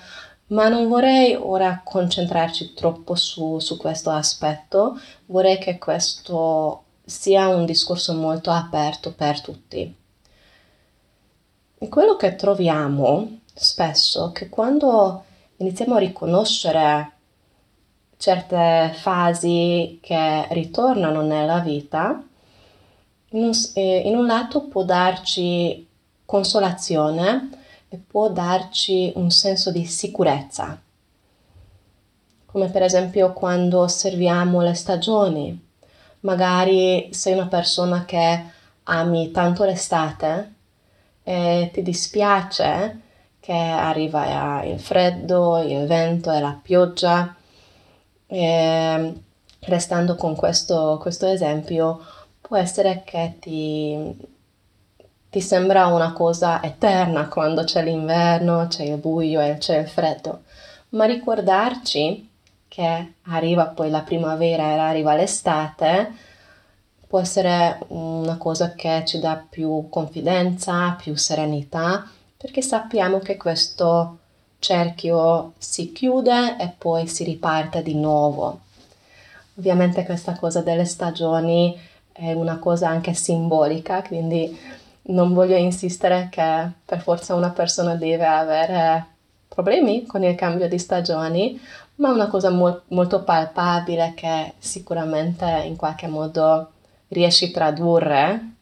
ma 0.48 0.68
non 0.68 0.88
vorrei 0.88 1.34
ora 1.34 1.80
concentrarci 1.84 2.74
troppo 2.74 3.14
su, 3.14 3.58
su 3.58 3.76
questo 3.76 4.10
aspetto, 4.10 4.98
vorrei 5.26 5.58
che 5.58 5.78
questo 5.78 6.82
sia 7.04 7.48
un 7.48 7.64
discorso 7.66 8.14
molto 8.14 8.50
aperto 8.50 9.12
per 9.12 9.40
tutti. 9.40 9.96
E 11.78 11.88
quello 11.88 12.16
che 12.16 12.34
troviamo 12.34 13.40
spesso 13.52 14.30
è 14.30 14.32
che 14.32 14.48
quando 14.48 15.24
iniziamo 15.58 15.96
a 15.96 15.98
riconoscere 15.98 17.12
certe 18.16 18.92
fasi 18.94 19.98
che 20.00 20.46
ritornano 20.50 21.20
nella 21.20 21.58
vita, 21.58 22.22
in 23.30 23.44
un, 23.44 23.52
eh, 23.74 23.98
in 24.06 24.16
un 24.16 24.26
lato 24.26 24.62
può 24.62 24.84
darci 24.84 25.86
consolazione 26.24 27.50
e 27.88 27.98
può 27.98 28.30
darci 28.30 29.12
un 29.16 29.30
senso 29.30 29.70
di 29.70 29.84
sicurezza, 29.84 30.80
come 32.46 32.70
per 32.70 32.82
esempio 32.82 33.32
quando 33.32 33.80
osserviamo 33.80 34.62
le 34.62 34.74
stagioni. 34.74 35.62
Magari 36.24 37.08
sei 37.12 37.34
una 37.34 37.46
persona 37.46 38.04
che 38.04 38.44
ami 38.84 39.30
tanto 39.30 39.64
l'estate 39.64 40.52
e 41.22 41.70
ti 41.72 41.82
dispiace 41.82 43.00
che 43.40 43.52
arriva 43.52 44.62
il 44.64 44.80
freddo, 44.80 45.58
il 45.58 45.86
vento 45.86 46.32
e 46.32 46.40
la 46.40 46.58
pioggia. 46.60 47.34
E 48.26 49.14
restando 49.60 50.16
con 50.16 50.34
questo, 50.34 50.98
questo 51.00 51.26
esempio, 51.26 52.00
può 52.40 52.56
essere 52.56 53.02
che 53.04 53.36
ti, 53.38 54.16
ti 55.28 55.40
sembra 55.42 55.86
una 55.88 56.12
cosa 56.12 56.62
eterna 56.62 57.28
quando 57.28 57.64
c'è 57.64 57.82
l'inverno, 57.82 58.66
c'è 58.68 58.84
il 58.84 58.96
buio 58.96 59.40
e 59.40 59.58
c'è 59.58 59.78
il 59.78 59.88
freddo, 59.88 60.42
ma 60.90 61.04
ricordarci 61.04 62.30
che 62.74 63.12
arriva 63.26 63.66
poi 63.66 63.88
la 63.88 64.00
primavera 64.00 64.64
e 64.64 64.78
arriva 64.78 65.14
l'estate 65.14 66.32
può 67.14 67.22
essere 67.22 67.78
una 67.90 68.36
cosa 68.38 68.72
che 68.72 69.04
ci 69.06 69.20
dà 69.20 69.40
più 69.48 69.86
confidenza, 69.88 70.96
più 71.00 71.14
serenità, 71.14 72.10
perché 72.36 72.60
sappiamo 72.60 73.20
che 73.20 73.36
questo 73.36 74.18
cerchio 74.58 75.52
si 75.56 75.92
chiude 75.92 76.56
e 76.58 76.74
poi 76.76 77.06
si 77.06 77.22
riparte 77.22 77.84
di 77.84 77.94
nuovo. 77.94 78.62
Ovviamente 79.56 80.04
questa 80.04 80.34
cosa 80.34 80.60
delle 80.60 80.86
stagioni 80.86 81.78
è 82.10 82.32
una 82.32 82.58
cosa 82.58 82.88
anche 82.88 83.14
simbolica, 83.14 84.02
quindi 84.02 84.58
non 85.02 85.34
voglio 85.34 85.54
insistere 85.54 86.26
che 86.32 86.68
per 86.84 87.00
forza 87.00 87.36
una 87.36 87.50
persona 87.50 87.94
deve 87.94 88.26
avere 88.26 89.06
problemi 89.48 90.06
con 90.06 90.22
il 90.24 90.34
cambio 90.34 90.68
di 90.68 90.78
stagioni, 90.78 91.60
ma 91.96 92.10
una 92.10 92.28
cosa 92.28 92.50
mo- 92.50 92.82
molto 92.88 93.22
palpabile 93.22 94.12
che 94.14 94.54
sicuramente 94.58 95.44
in 95.66 95.76
qualche 95.76 96.06
modo 96.06 96.70
riesci 97.08 97.46
a 97.46 97.50
tradurre 97.50 98.52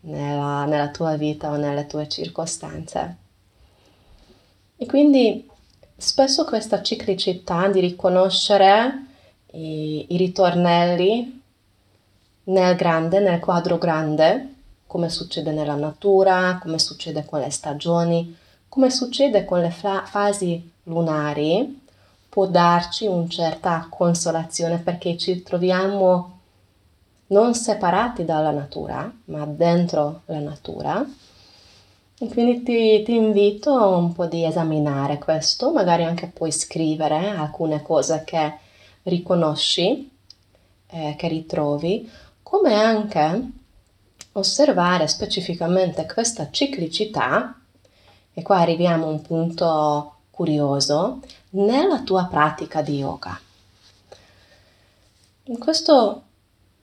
nella, 0.00 0.64
nella 0.64 0.88
tua 0.88 1.16
vita 1.16 1.50
o 1.50 1.56
nelle 1.56 1.86
tue 1.86 2.08
circostanze. 2.08 3.16
E 4.76 4.86
quindi 4.86 5.48
spesso 5.96 6.44
questa 6.44 6.82
ciclicità 6.82 7.68
di 7.68 7.80
riconoscere 7.80 9.06
i, 9.52 10.12
i 10.12 10.16
ritornelli 10.16 11.42
nel 12.44 12.76
grande, 12.76 13.20
nel 13.20 13.40
quadro 13.40 13.78
grande, 13.78 14.54
come 14.86 15.08
succede 15.08 15.52
nella 15.52 15.76
natura, 15.76 16.58
come 16.60 16.78
succede 16.78 17.24
con 17.24 17.40
le 17.40 17.50
stagioni, 17.50 18.36
come 18.74 18.90
succede 18.90 19.44
con 19.44 19.60
le 19.60 19.70
fa- 19.70 20.02
fasi 20.04 20.68
lunari, 20.84 21.80
può 22.28 22.48
darci 22.48 23.06
una 23.06 23.28
certa 23.28 23.86
consolazione 23.88 24.78
perché 24.78 25.16
ci 25.16 25.44
troviamo 25.44 26.40
non 27.28 27.54
separati 27.54 28.24
dalla 28.24 28.50
natura, 28.50 29.08
ma 29.26 29.46
dentro 29.46 30.22
la 30.24 30.40
natura. 30.40 31.06
E 32.18 32.26
quindi 32.26 32.64
ti, 32.64 33.04
ti 33.04 33.14
invito 33.14 33.72
un 33.96 34.12
po' 34.12 34.26
di 34.26 34.44
esaminare 34.44 35.18
questo, 35.18 35.70
magari 35.70 36.02
anche 36.02 36.26
puoi 36.26 36.50
scrivere 36.50 37.28
alcune 37.28 37.80
cose 37.80 38.24
che 38.26 38.54
riconosci, 39.04 40.10
eh, 40.88 41.14
che 41.16 41.28
ritrovi, 41.28 42.10
come 42.42 42.74
anche 42.74 43.50
osservare 44.32 45.06
specificamente 45.06 46.06
questa 46.12 46.50
ciclicità, 46.50 47.56
e 48.34 48.42
qua 48.42 48.58
arriviamo 48.58 49.06
a 49.06 49.10
un 49.10 49.22
punto 49.22 50.12
curioso, 50.30 51.20
nella 51.50 52.02
tua 52.02 52.26
pratica 52.26 52.82
di 52.82 52.98
yoga. 52.98 53.38
In 55.44 55.58
questo 55.58 56.22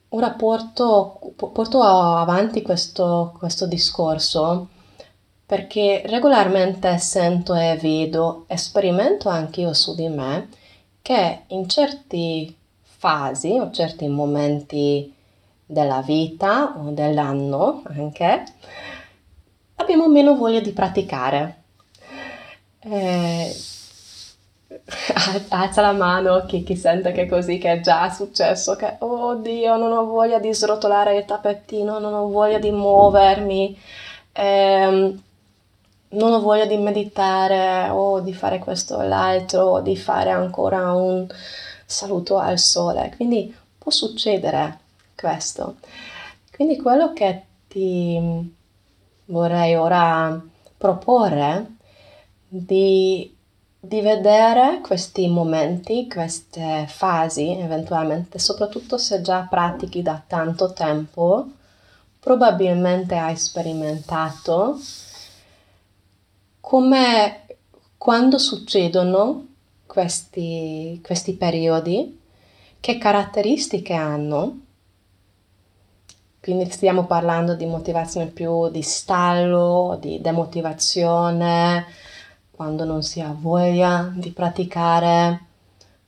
ora 0.09 0.31
porto, 0.31 1.33
porto 1.35 1.81
avanti 1.81 2.61
questo, 2.61 3.35
questo 3.37 3.65
discorso 3.65 4.67
perché 5.45 6.03
regolarmente 6.05 6.97
sento 6.97 7.53
e 7.53 7.77
vedo 7.81 8.45
sperimento 8.55 9.27
anche 9.27 9.61
io 9.61 9.73
su 9.73 9.95
di 9.95 10.07
me 10.07 10.47
che 11.01 11.41
in 11.47 11.67
certe 11.67 12.53
fasi 12.81 13.57
o 13.59 13.71
certi 13.71 14.07
momenti 14.07 15.13
della 15.65 16.01
vita 16.01 16.75
o 16.77 16.91
dell'anno 16.91 17.81
anche, 17.87 18.45
abbiamo 19.82 20.08
meno 20.08 20.36
voglia 20.36 20.60
di 20.60 20.72
praticare. 20.72 21.63
Eh, 22.80 23.56
alza 25.50 25.82
la 25.82 25.91
mano 25.91 26.46
chi, 26.46 26.63
chi, 26.63 26.76
sente 26.76 27.12
che 27.12 27.24
è 27.24 27.28
così, 27.28 27.58
che 27.58 27.74
è 27.74 27.80
già 27.82 28.10
successo, 28.10 28.76
che 28.76 28.96
oh 29.00 29.36
Dio, 29.36 29.78
non 29.78 29.91
ho 29.91 30.06
voglia 30.06 30.39
di 30.39 30.54
srotolare 30.54 31.17
il 31.17 31.26
tappettino, 31.26 32.00
non 32.00 32.13
ho 32.13 32.28
voglia 32.30 32.60
di 32.60 32.72
muovermi, 32.72 33.78
ehm, 34.32 35.22
non 36.10 36.34
ho 36.34 36.39
voglia 36.41 36.65
di 36.65 36.78
meditare 36.78 37.89
o 37.89 38.20
di 38.22 38.34
fare 38.34 38.60
questo 38.60 38.96
o 38.96 39.02
l'altro, 39.04 39.63
o 39.63 39.82
di 39.82 39.96
fare 39.98 40.30
ancora 40.32 40.94
un 40.94 41.28
saluto 41.86 42.38
al 42.38 42.60
sole. 42.60 43.13
Quindi 43.15 43.54
può 43.78 43.91
succedere 43.91 44.80
questo. 45.15 45.76
Quindi 46.52 46.78
quello 46.78 47.13
che 47.13 47.44
ti 47.67 48.60
vorrei 49.32 49.76
ora 49.76 50.39
proporre 50.78 51.76
di, 52.48 53.36
di 53.80 54.02
vedere 54.02 54.82
questi 54.82 55.28
momenti, 55.28 56.08
queste 56.08 56.86
fasi 56.88 57.52
eventualmente, 57.52 58.38
soprattutto 58.38 58.98
se 58.98 59.22
già 59.22 59.48
pratichi 59.50 60.02
da 60.02 60.22
tanto 60.26 60.74
tempo, 60.74 61.48
probabilmente 62.20 63.15
hai 63.15 63.36
sperimentato 63.36 64.78
come 66.60 67.46
quando 67.98 68.38
succedono 68.38 69.48
questi, 69.86 71.02
questi 71.04 71.34
periodi, 71.34 72.20
che 72.80 72.98
caratteristiche 72.98 73.94
hanno 73.94 74.60
quindi 76.41 76.71
stiamo 76.71 77.06
parlando 77.06 77.54
di 77.54 77.67
motivazione 77.67 78.25
più 78.25 78.67
di 78.69 78.82
stallo, 78.82 79.95
di 80.01 80.19
demotivazione, 80.21 81.86
quando 82.49 82.84
non 82.84 83.04
si 83.04 83.21
ha 83.21 83.32
voglia 83.32 84.12
di 84.12 84.32
praticare 84.32 85.45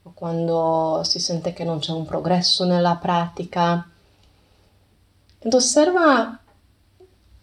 o 0.01 0.11
quando 0.15 1.01
si 1.03 1.19
sente 1.19 1.53
che 1.53 1.63
non 1.63 1.77
c'è 1.77 1.91
un 1.91 2.05
progresso 2.05 2.65
nella 2.65 2.95
pratica. 2.95 3.87
Ed 5.37 5.53
osserva 5.53 6.39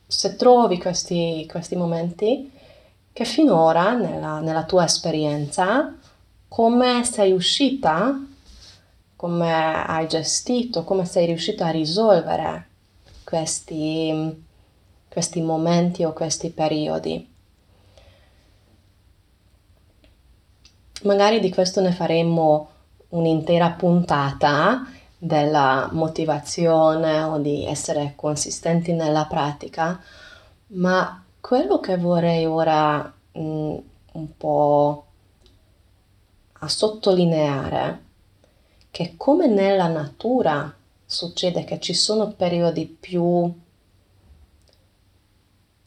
se 0.04 0.34
trovi 0.34 0.78
questi, 0.78 1.46
questi 1.48 1.76
momenti 1.76 2.50
che 3.12 3.24
finora 3.24 3.94
nella, 3.94 4.40
nella 4.40 4.64
tua 4.64 4.84
esperienza 4.84 5.94
come 6.48 7.04
sei 7.04 7.30
uscita, 7.30 8.20
come 9.14 9.84
hai 9.86 10.08
gestito, 10.08 10.82
come 10.82 11.04
sei 11.04 11.26
riuscito 11.26 11.62
a 11.62 11.70
risolvere 11.70 12.69
questi, 13.30 14.44
questi 15.08 15.40
momenti 15.40 16.02
o 16.02 16.12
questi 16.12 16.50
periodi. 16.50 17.32
Magari 21.04 21.38
di 21.38 21.50
questo 21.50 21.80
ne 21.80 21.92
faremo 21.92 22.68
un'intera 23.10 23.70
puntata 23.70 24.84
della 25.16 25.88
motivazione 25.92 27.22
o 27.22 27.38
di 27.38 27.64
essere 27.64 28.14
consistenti 28.16 28.92
nella 28.92 29.26
pratica, 29.26 30.02
ma 30.72 31.24
quello 31.40 31.78
che 31.78 31.96
vorrei 31.96 32.46
ora 32.46 33.00
mh, 33.32 33.40
un 33.40 34.36
po' 34.36 35.04
a 36.52 36.68
sottolineare 36.68 38.02
che 38.90 39.14
come 39.16 39.46
nella 39.46 39.86
natura 39.86 40.74
succede 41.10 41.64
che 41.64 41.80
ci 41.80 41.92
sono 41.92 42.30
periodi 42.30 42.86
più, 42.86 43.52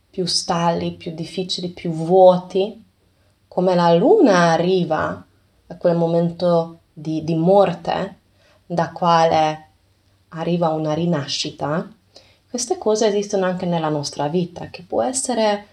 più 0.10 0.26
stalli, 0.26 0.96
più 0.96 1.14
difficili, 1.14 1.70
più 1.70 1.92
vuoti, 1.92 2.84
come 3.48 3.74
la 3.74 3.94
luna 3.94 4.52
arriva 4.52 5.26
a 5.68 5.78
quel 5.78 5.96
momento 5.96 6.80
di, 6.92 7.24
di 7.24 7.36
morte 7.36 8.20
da 8.66 8.92
quale 8.92 9.68
arriva 10.30 10.70
una 10.70 10.94
rinascita, 10.94 11.90
queste 12.50 12.78
cose 12.78 13.08
esistono 13.08 13.46
anche 13.46 13.66
nella 13.66 13.90
nostra 13.90 14.28
vita, 14.28 14.70
che 14.70 14.84
può 14.84 15.02
essere 15.02 15.68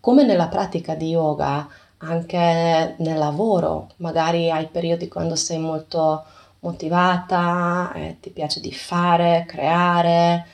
come 0.00 0.24
nella 0.24 0.48
pratica 0.48 0.94
di 0.94 1.10
yoga, 1.10 1.68
anche 1.98 2.94
nel 2.98 3.18
lavoro, 3.18 3.90
magari 3.96 4.50
hai 4.50 4.68
periodi 4.68 5.06
quando 5.08 5.36
sei 5.36 5.58
molto 5.58 6.24
motivata, 6.60 7.92
eh, 7.94 8.16
ti 8.20 8.30
piace 8.30 8.60
di 8.60 8.72
fare, 8.72 9.44
creare, 9.46 10.46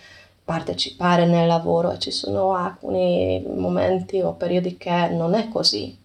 partecipare 0.45 1.27
nel 1.27 1.47
lavoro 1.47 1.90
e 1.90 1.99
ci 1.99 2.11
sono 2.11 2.55
alcuni 2.55 3.45
momenti 3.47 4.21
o 4.21 4.35
periodi 4.35 4.77
che 4.77 5.09
non 5.09 5.35
è 5.35 5.49
così, 5.49 5.97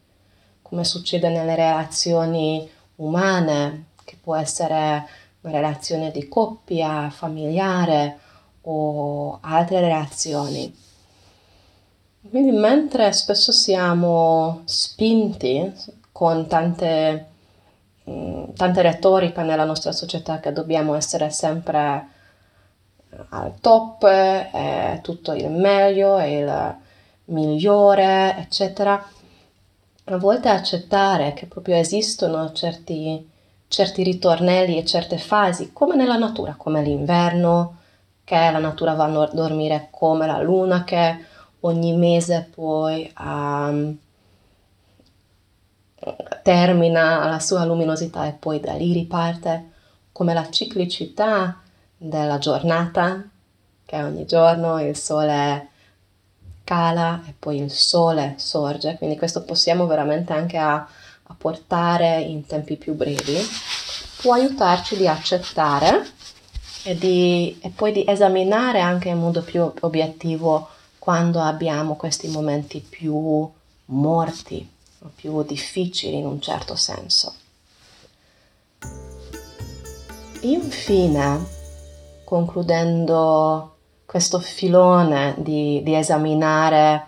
come 0.62 0.84
succede 0.84 1.30
nelle 1.30 1.56
relazioni 1.56 2.68
umane, 2.96 3.86
che 4.04 4.18
può 4.22 4.36
essere 4.36 5.08
una 5.42 5.54
relazione 5.54 6.12
di 6.12 6.28
coppia, 6.28 7.10
familiare 7.10 8.20
o 8.62 9.40
altre 9.42 9.80
relazioni. 9.80 10.74
Quindi 12.30 12.52
mentre 12.52 13.12
spesso 13.14 13.52
siamo 13.52 14.62
spinti 14.66 15.74
con 16.12 16.48
tante, 16.48 17.31
mm, 18.10 18.54
tante 18.56 18.82
retorica 18.82 19.44
nella 19.44 19.66
nostra 19.66 19.92
società 19.92 20.40
che 20.40 20.52
dobbiamo 20.52 20.96
essere 20.96 21.30
sempre 21.30 22.08
al 23.30 23.60
top, 23.60 24.06
è 24.06 25.00
tutto 25.02 25.34
il 25.34 25.50
meglio, 25.50 26.18
è 26.18 26.26
il 26.26 26.76
migliore, 27.26 28.36
eccetera, 28.38 29.04
a 30.06 30.18
volte 30.18 30.50
accettare 30.50 31.34
che 31.34 31.46
proprio 31.46 31.76
esistono 31.76 32.52
certi, 32.52 33.30
certi 33.68 34.04
ritornelli 34.04 34.78
e 34.78 34.86
certe 34.86 35.18
fasi, 35.18 35.72
come 35.74 35.96
nella 35.96 36.18
natura, 36.18 36.56
come 36.58 36.82
l'inverno, 36.82 37.78
che 38.24 38.36
la 38.36 38.60
natura 38.60 38.94
va 38.94 39.06
a 39.06 39.30
dormire 39.34 39.88
come 39.92 40.26
la 40.26 40.42
luna, 40.42 40.84
che 40.84 41.26
ogni 41.62 41.94
mese 41.94 42.50
poi 42.54 43.12
um, 43.20 43.98
termina 46.42 47.30
la 47.30 47.40
sua 47.40 47.66
luminosità 47.66 48.28
e 48.28 48.34
poi 48.34 48.60
da 48.60 48.74
lì 48.74 48.94
riparte, 48.94 49.70
come 50.12 50.34
la 50.34 50.50
ciclicità 50.50 51.62
della 51.98 52.38
giornata, 52.38 53.24
che 53.86 54.02
ogni 54.02 54.26
giorno 54.26 54.82
il 54.82 54.96
sole 54.96 55.68
cala 56.64 57.22
e 57.28 57.34
poi 57.38 57.60
il 57.60 57.72
sole 57.72 58.36
sorge, 58.38 58.96
quindi 58.98 59.18
questo 59.18 59.44
possiamo 59.44 59.86
veramente 59.86 60.34
anche 60.34 60.58
a, 60.58 60.76
a 60.76 61.36
portare 61.38 62.22
in 62.22 62.46
tempi 62.46 62.78
più 62.78 62.94
brevi, 62.94 63.38
può 64.22 64.34
aiutarci 64.34 64.96
di 64.96 65.08
accettare 65.08 66.08
e, 66.84 66.96
di, 66.98 67.60
e 67.62 67.70
poi 67.70 67.92
di 67.92 68.06
esaminare 68.08 68.80
anche 68.80 69.10
in 69.10 69.20
modo 69.20 69.42
più 69.42 69.72
obiettivo 69.82 70.70
quando 70.98 71.42
abbiamo 71.42 71.96
questi 71.96 72.28
momenti 72.28 72.80
più 72.80 73.50
morti, 73.86 74.71
più 75.16 75.44
difficili 75.44 76.18
in 76.18 76.26
un 76.26 76.42
certo 76.42 76.76
senso. 76.76 77.34
Infine, 80.42 81.46
concludendo 82.24 83.76
questo 84.06 84.40
filone 84.40 85.36
di, 85.38 85.82
di 85.84 85.96
esaminare 85.96 87.08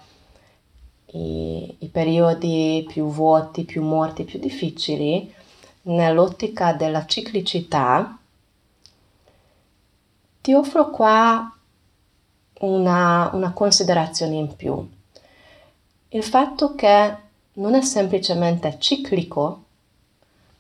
i, 1.08 1.76
i 1.80 1.88
periodi 1.88 2.86
più 2.88 3.10
vuoti, 3.10 3.64
più 3.64 3.84
morti, 3.84 4.24
più 4.24 4.40
difficili, 4.40 5.34
nell'ottica 5.84 6.74
della 6.74 7.06
ciclicità, 7.06 8.18
ti 10.42 10.54
offro 10.54 10.90
qua 10.90 11.58
una, 12.60 13.30
una 13.34 13.54
considerazione 13.54 14.36
in 14.36 14.56
più. 14.56 14.90
Il 16.10 16.24
fatto 16.24 16.76
che 16.76 17.18
non 17.54 17.76
è 17.76 17.82
semplicemente 17.82 18.78
ciclico, 18.80 19.64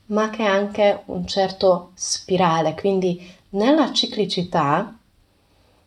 ma 0.08 0.30
che 0.30 0.44
è 0.44 0.48
anche 0.48 1.02
un 1.06 1.26
certo 1.26 1.92
spirale, 1.96 2.76
quindi 2.76 3.36
nella 3.50 3.92
ciclicità, 3.92 4.96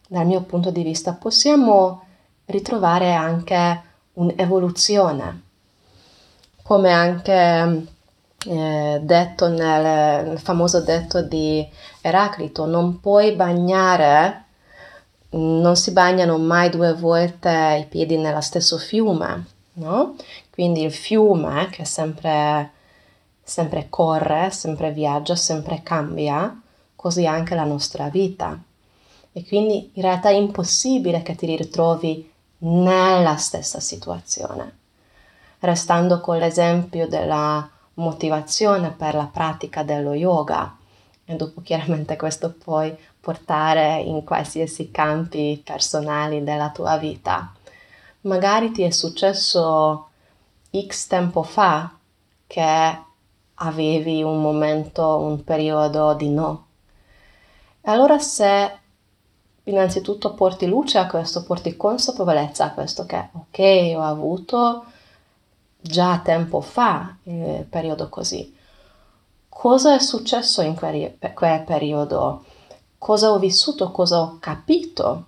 dal 0.09 0.27
mio 0.27 0.43
punto 0.43 0.71
di 0.71 0.83
vista, 0.83 1.13
possiamo 1.13 2.03
ritrovare 2.47 3.13
anche 3.13 3.83
un'evoluzione, 4.15 5.43
come 6.63 6.93
anche 6.93 7.87
eh, 8.47 9.01
detto 9.03 9.49
nel, 9.49 10.27
nel 10.27 10.39
famoso 10.39 10.81
detto 10.81 11.23
di 11.23 11.67
Eraclito, 12.01 12.67
non 12.67 13.01
puoi 13.01 13.33
bagnare 13.33 14.45
non 15.31 15.77
si 15.77 15.91
bagnano 15.91 16.39
mai 16.39 16.71
due 16.71 16.95
volte 16.95 17.79
i 17.83 17.87
piedi 17.87 18.17
nello 18.17 18.41
stesso 18.41 18.79
fiume, 18.79 19.45
no? 19.77 20.17
Quindi 20.51 20.83
il 20.83 20.93
fiume 20.93 21.69
che 21.71 21.85
sempre, 21.85 22.71
sempre 23.43 23.87
corre, 23.89 24.51
sempre 24.51 24.93
viaggia, 24.93 25.35
sempre 25.35 25.83
cambia, 25.83 26.61
così 26.95 27.27
anche 27.27 27.55
la 27.55 27.65
nostra 27.65 28.09
vita. 28.09 28.59
E 29.33 29.47
quindi 29.47 29.91
in 29.95 30.03
realtà 30.03 30.31
è 30.31 30.35
impossibile 30.35 31.23
che 31.23 31.35
ti 31.35 31.55
ritrovi 31.57 32.31
nella 32.59 33.37
stessa 33.37 33.81
situazione. 33.81 34.79
Restando 35.61 36.21
con 36.21 36.39
l'esempio 36.39 37.07
della 37.07 37.69
motivazione 37.95 38.91
per 38.91 39.15
la 39.15 39.29
pratica 39.31 39.83
dello 39.83 40.13
yoga, 40.15 40.77
e 41.29 41.35
dopo 41.35 41.61
chiaramente 41.61 42.17
questo 42.17 42.53
puoi 42.53 42.97
portare 43.21 44.01
in 44.01 44.23
qualsiasi 44.23 44.91
campi 44.93 45.61
personali 45.65 46.45
della 46.45 46.71
tua 46.71 46.97
vita. 46.99 47.53
Magari 48.27 48.71
ti 48.73 48.83
è 48.83 48.91
successo 48.91 50.09
X 50.77 51.07
tempo 51.07 51.43
fa 51.43 51.97
che 52.47 53.03
avevi 53.55 54.23
un 54.23 54.41
momento, 54.41 55.19
un 55.19 55.43
periodo 55.45 56.15
di 56.15 56.29
no. 56.29 56.67
Allora 57.83 58.19
se 58.19 58.79
innanzitutto 59.65 60.35
porti 60.35 60.67
luce 60.67 60.99
a 60.99 61.07
questo, 61.07 61.45
porti 61.45 61.77
consapevolezza 61.77 62.65
a 62.67 62.73
questo 62.73 63.07
che 63.07 63.29
ok, 63.33 63.95
ho 63.97 64.03
avuto 64.03 64.85
già 65.81 66.19
tempo 66.19 66.61
fa 66.61 67.17
il 67.25 67.65
periodo 67.69 68.09
così. 68.09 68.55
Cosa 69.49 69.95
è 69.95 69.99
successo 70.01 70.63
in 70.63 70.75
quel, 70.75 71.17
quel 71.33 71.63
periodo? 71.63 72.45
cosa 72.99 73.31
ho 73.31 73.39
vissuto, 73.39 73.91
cosa 73.91 74.21
ho 74.21 74.39
capito, 74.41 75.25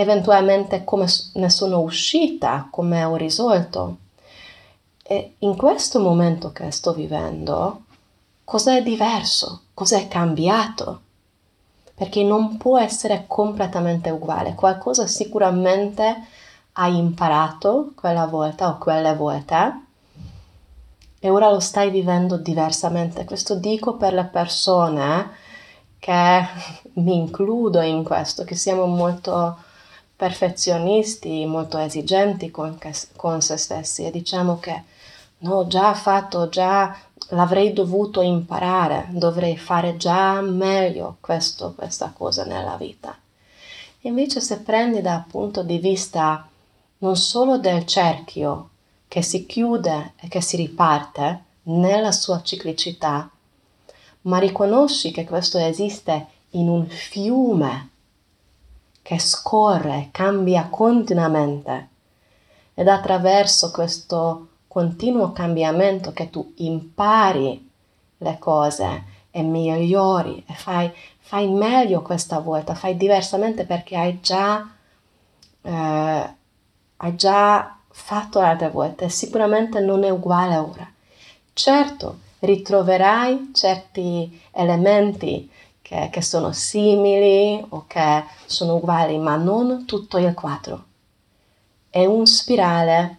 eventualmente 0.00 0.84
come 0.84 1.06
ne 1.34 1.50
sono 1.50 1.80
uscita, 1.80 2.68
come 2.70 3.04
ho 3.04 3.16
risolto. 3.16 3.96
E 5.02 5.34
in 5.38 5.56
questo 5.56 6.00
momento 6.00 6.52
che 6.52 6.70
sto 6.70 6.92
vivendo, 6.92 7.82
cosa 8.44 8.76
è 8.76 8.82
diverso, 8.82 9.62
cosa 9.74 9.96
è 9.96 10.06
cambiato? 10.08 11.00
Perché 11.94 12.22
non 12.22 12.56
può 12.58 12.78
essere 12.78 13.24
completamente 13.26 14.10
uguale, 14.10 14.54
qualcosa 14.54 15.06
sicuramente 15.06 16.26
hai 16.72 16.96
imparato 16.96 17.92
quella 17.96 18.26
volta 18.26 18.68
o 18.68 18.78
quelle 18.78 19.14
volte 19.14 19.86
e 21.20 21.28
ora 21.30 21.50
lo 21.50 21.58
stai 21.58 21.90
vivendo 21.90 22.36
diversamente. 22.36 23.24
Questo 23.24 23.56
dico 23.56 23.96
per 23.96 24.12
le 24.12 24.24
persone 24.24 25.30
che 25.98 26.46
mi 26.94 27.16
includo 27.16 27.80
in 27.80 28.04
questo, 28.04 28.44
che 28.44 28.54
siamo 28.54 28.86
molto 28.86 29.66
perfezionisti, 30.18 31.46
molto 31.46 31.78
esigenti 31.78 32.50
con, 32.50 32.76
con 33.14 33.40
se 33.40 33.56
stessi 33.56 34.04
e 34.04 34.10
diciamo 34.10 34.58
che 34.58 34.82
no, 35.38 35.68
già 35.68 35.94
fatto, 35.94 36.48
già 36.48 36.92
l'avrei 37.28 37.72
dovuto 37.72 38.20
imparare, 38.20 39.06
dovrei 39.10 39.56
fare 39.56 39.96
già 39.96 40.40
meglio 40.40 41.18
questo, 41.20 41.72
questa 41.76 42.12
cosa 42.12 42.44
nella 42.44 42.74
vita. 42.74 43.16
Invece 44.02 44.40
se 44.40 44.58
prendi 44.58 45.00
dal 45.00 45.24
punto 45.30 45.62
di 45.62 45.78
vista 45.78 46.48
non 46.98 47.16
solo 47.16 47.56
del 47.56 47.86
cerchio 47.86 48.70
che 49.06 49.22
si 49.22 49.46
chiude 49.46 50.14
e 50.16 50.26
che 50.26 50.40
si 50.40 50.56
riparte 50.56 51.44
nella 51.64 52.10
sua 52.10 52.42
ciclicità, 52.42 53.30
ma 54.22 54.38
riconosci 54.38 55.12
che 55.12 55.24
questo 55.24 55.58
esiste 55.58 56.26
in 56.50 56.68
un 56.68 56.88
fiume 56.88 57.90
che 59.08 59.18
scorre, 59.18 60.10
cambia 60.12 60.68
continuamente 60.68 61.88
ed 62.74 62.88
attraverso 62.88 63.70
questo 63.70 64.48
continuo 64.68 65.32
cambiamento 65.32 66.12
che 66.12 66.28
tu 66.28 66.52
impari 66.56 67.70
le 68.18 68.36
cose 68.38 69.04
e 69.30 69.40
migliori 69.40 70.44
e 70.46 70.52
fai, 70.52 70.92
fai 71.20 71.48
meglio 71.48 72.02
questa 72.02 72.40
volta, 72.40 72.74
fai 72.74 72.98
diversamente 72.98 73.64
perché 73.64 73.96
hai 73.96 74.20
già, 74.20 74.74
eh, 75.62 76.34
hai 76.96 77.16
già 77.16 77.78
fatto 77.88 78.40
altre 78.40 78.68
volte, 78.68 79.08
sicuramente 79.08 79.80
non 79.80 80.04
è 80.04 80.10
uguale 80.10 80.56
ora. 80.58 80.92
Certo, 81.54 82.18
ritroverai 82.40 83.52
certi 83.54 84.38
elementi 84.50 85.50
che, 85.88 86.10
che 86.12 86.20
sono 86.20 86.52
simili 86.52 87.64
o 87.70 87.86
che 87.86 88.24
sono 88.44 88.74
uguali, 88.74 89.16
ma 89.16 89.36
non 89.36 89.86
tutto 89.86 90.18
il 90.18 90.34
quadro. 90.34 90.84
È 91.88 92.04
un 92.04 92.26
spirale 92.26 93.18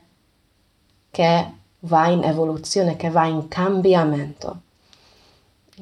che 1.09 1.51
va 1.79 2.07
in 2.09 2.23
evoluzione, 2.23 2.95
che 2.95 3.09
va 3.09 3.25
in 3.25 3.47
cambiamento. 3.47 4.61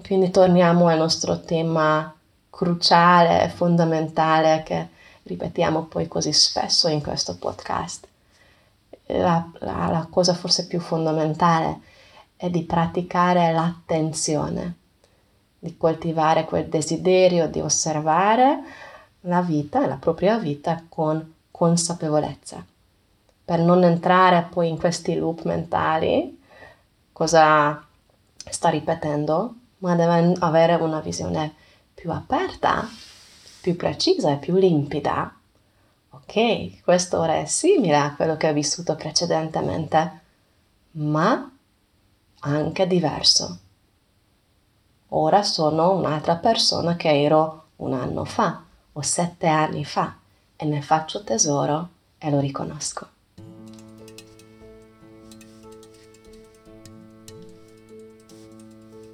Quindi 0.02 0.32
torniamo 0.32 0.88
al 0.88 0.97
nostro 0.97 1.41
tema 1.41 2.15
cruciale, 2.50 3.50
fondamentale 3.50 4.63
che 4.63 4.88
ripetiamo 5.23 5.88
poi 5.88 6.08
così 6.08 6.32
spesso 6.32 6.88
in 6.88 7.02
questo 7.04 7.36
podcast. 7.36 8.08
La, 9.08 9.45
la, 9.60 9.89
la 9.91 10.08
cosa 10.10 10.34
forse 10.34 10.67
più 10.67 10.80
fondamentale 10.80 11.82
è 12.38 12.50
di 12.50 12.63
praticare 12.63 13.52
l'attenzione, 13.52 14.76
di 15.67 15.77
coltivare 15.77 16.45
quel 16.45 16.67
desiderio 16.67 17.49
di 17.49 17.60
osservare 17.60 18.63
la 19.21 19.41
vita, 19.41 19.86
la 19.86 19.97
propria 19.97 20.38
vita 20.38 20.84
con 20.88 21.34
consapevolezza, 21.51 22.65
per 23.43 23.60
non 23.60 23.84
entrare 23.84 24.47
poi 24.49 24.69
in 24.69 24.77
questi 24.77 25.15
loop 25.15 25.43
mentali, 25.43 26.41
cosa 27.12 27.86
sta 28.49 28.69
ripetendo, 28.69 29.56
ma 29.80 29.95
deve 29.95 30.36
avere 30.39 30.75
una 30.75 31.01
visione 31.01 31.53
più 31.93 32.12
aperta, 32.12 32.88
più 33.60 33.75
precisa 33.75 34.32
e 34.32 34.38
più 34.38 34.56
limpida. 34.56 35.34
Ok, 36.12 36.82
questo 36.84 37.19
ora 37.19 37.36
è 37.36 37.45
simile 37.45 37.97
a 37.97 38.15
quello 38.15 38.38
che 38.38 38.47
ho 38.47 38.53
vissuto 38.53 38.95
precedentemente, 38.95 40.19
ma 40.91 41.51
anche 42.39 42.88
diverso. 42.88 43.60
Ora 45.10 45.41
sono 45.43 45.93
un'altra 45.93 46.36
persona 46.36 46.96
che 46.96 47.22
ero 47.24 47.63
un 47.78 47.93
anno 47.93 48.26
fa 48.26 48.63
o 48.91 49.02
sette 49.02 49.48
anni 49.48 49.86
fa 49.86 50.15
e 50.56 50.65
ne 50.65 50.82
faccio 50.82 51.24
tesoro 51.24 51.89
e 52.17 52.30
lo 52.30 52.39
riconosco. 52.39 53.08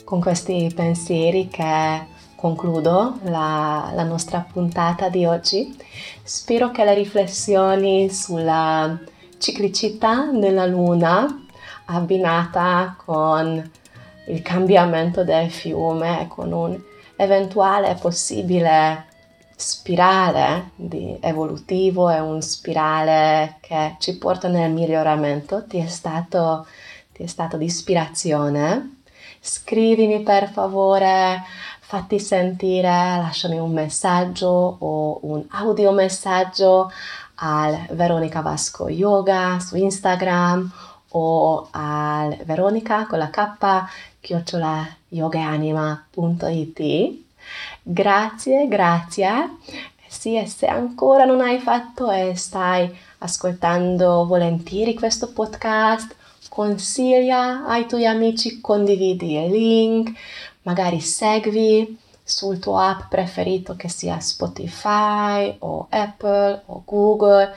Con 0.04 0.20
questi 0.20 0.72
pensieri 0.76 1.48
che 1.48 2.12
concludo 2.44 3.20
la, 3.24 3.92
la, 3.94 4.04
nostra 4.04 4.46
puntata 4.52 5.08
di 5.08 5.26
oggi. 5.26 5.74
Spero 6.24 6.72
che 6.72 6.84
le 6.84 6.94
riflessioni 6.94 8.10
sulla 8.10 9.00
ciclicità 9.38 10.26
della 10.26 10.66
luna 10.66 11.26
abbinata 11.86 12.96
con 12.98 13.72
il 14.28 14.42
cambiamento 14.42 15.24
del 15.24 15.52
fiume, 15.52 16.28
con 16.30 16.52
un 16.52 16.80
eventuale 17.16 17.98
possibile 18.00 19.06
spirale 19.56 20.72
evolutivo 21.22 22.10
e 22.10 22.20
un 22.20 22.42
spirale 22.42 23.58
che 23.62 23.96
ci 24.00 24.18
porta 24.18 24.48
nel 24.48 24.72
miglioramento 24.72 25.66
ti 25.66 25.78
è 25.78 25.88
stato, 25.88 26.66
ti 27.14 27.24
è 27.24 27.28
stato 27.28 27.58
di 27.58 27.66
ispirazione. 27.66 29.02
Scrivimi 29.40 30.22
per 30.22 30.50
favore, 30.50 31.44
fatti 31.80 32.20
sentire, 32.20 32.88
lasciami 32.88 33.58
un 33.58 33.72
messaggio 33.72 34.78
o 34.80 35.20
un 35.24 35.46
audiomessaggio 35.50 36.92
al 37.36 37.88
Veronica 37.92 38.42
Vasco 38.42 38.88
Yoga 38.90 39.60
su 39.60 39.76
Instagram 39.76 40.72
o 41.10 41.68
al 41.72 42.38
Veronica 42.46 43.06
con 43.06 43.20
la 43.20 43.30
K 43.30 43.58
chiocciola 44.24 44.88
yogaanima.it. 45.10 46.82
Grazie, 47.84 48.68
grazie. 48.70 49.58
Sì, 50.08 50.38
e 50.38 50.48
se 50.48 50.66
ancora 50.68 51.26
non 51.26 51.42
hai 51.42 51.60
fatto 51.60 52.10
e 52.10 52.34
stai 52.38 52.90
ascoltando 53.18 54.26
volentieri 54.26 54.94
questo 54.94 55.34
podcast, 55.34 56.16
consiglia 56.48 57.66
ai 57.66 57.86
tuoi 57.86 58.06
amici, 58.06 58.62
condividi 58.62 59.36
il 59.36 59.52
link, 59.52 60.18
magari 60.62 61.02
segui 61.02 61.98
sul 62.24 62.60
tuo 62.60 62.78
app 62.78 63.10
preferito 63.10 63.76
che 63.76 63.90
sia 63.90 64.22
Spotify 64.22 65.54
o 65.60 65.88
Apple 65.90 66.62
o 66.68 66.84
Google 66.86 67.54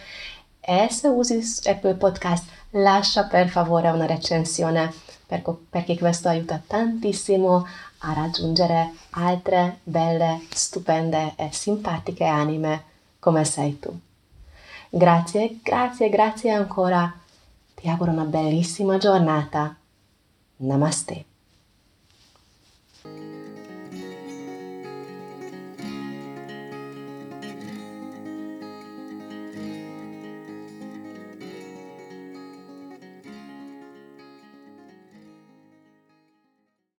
e 0.60 0.88
se 0.90 1.06
usi 1.06 1.40
Apple 1.68 1.94
Podcast 1.94 2.44
lascia 2.70 3.24
per 3.24 3.48
favore 3.48 3.88
una 3.90 4.06
recensione 4.06 4.92
perché 5.26 5.98
questo 5.98 6.28
aiuta 6.28 6.62
tantissimo 6.64 7.66
a 7.98 8.12
raggiungere 8.12 8.92
altre 9.10 9.80
belle, 9.82 10.42
stupende 10.50 11.34
e 11.36 11.48
simpatiche 11.52 12.24
anime 12.24 12.84
come 13.18 13.44
sei 13.44 13.78
tu. 13.78 13.96
Grazie, 14.88 15.58
grazie, 15.62 16.08
grazie 16.08 16.52
ancora. 16.52 17.12
Ti 17.74 17.88
auguro 17.88 18.12
una 18.12 18.24
bellissima 18.24 18.98
giornata. 18.98 19.76
Namaste. 20.58 21.24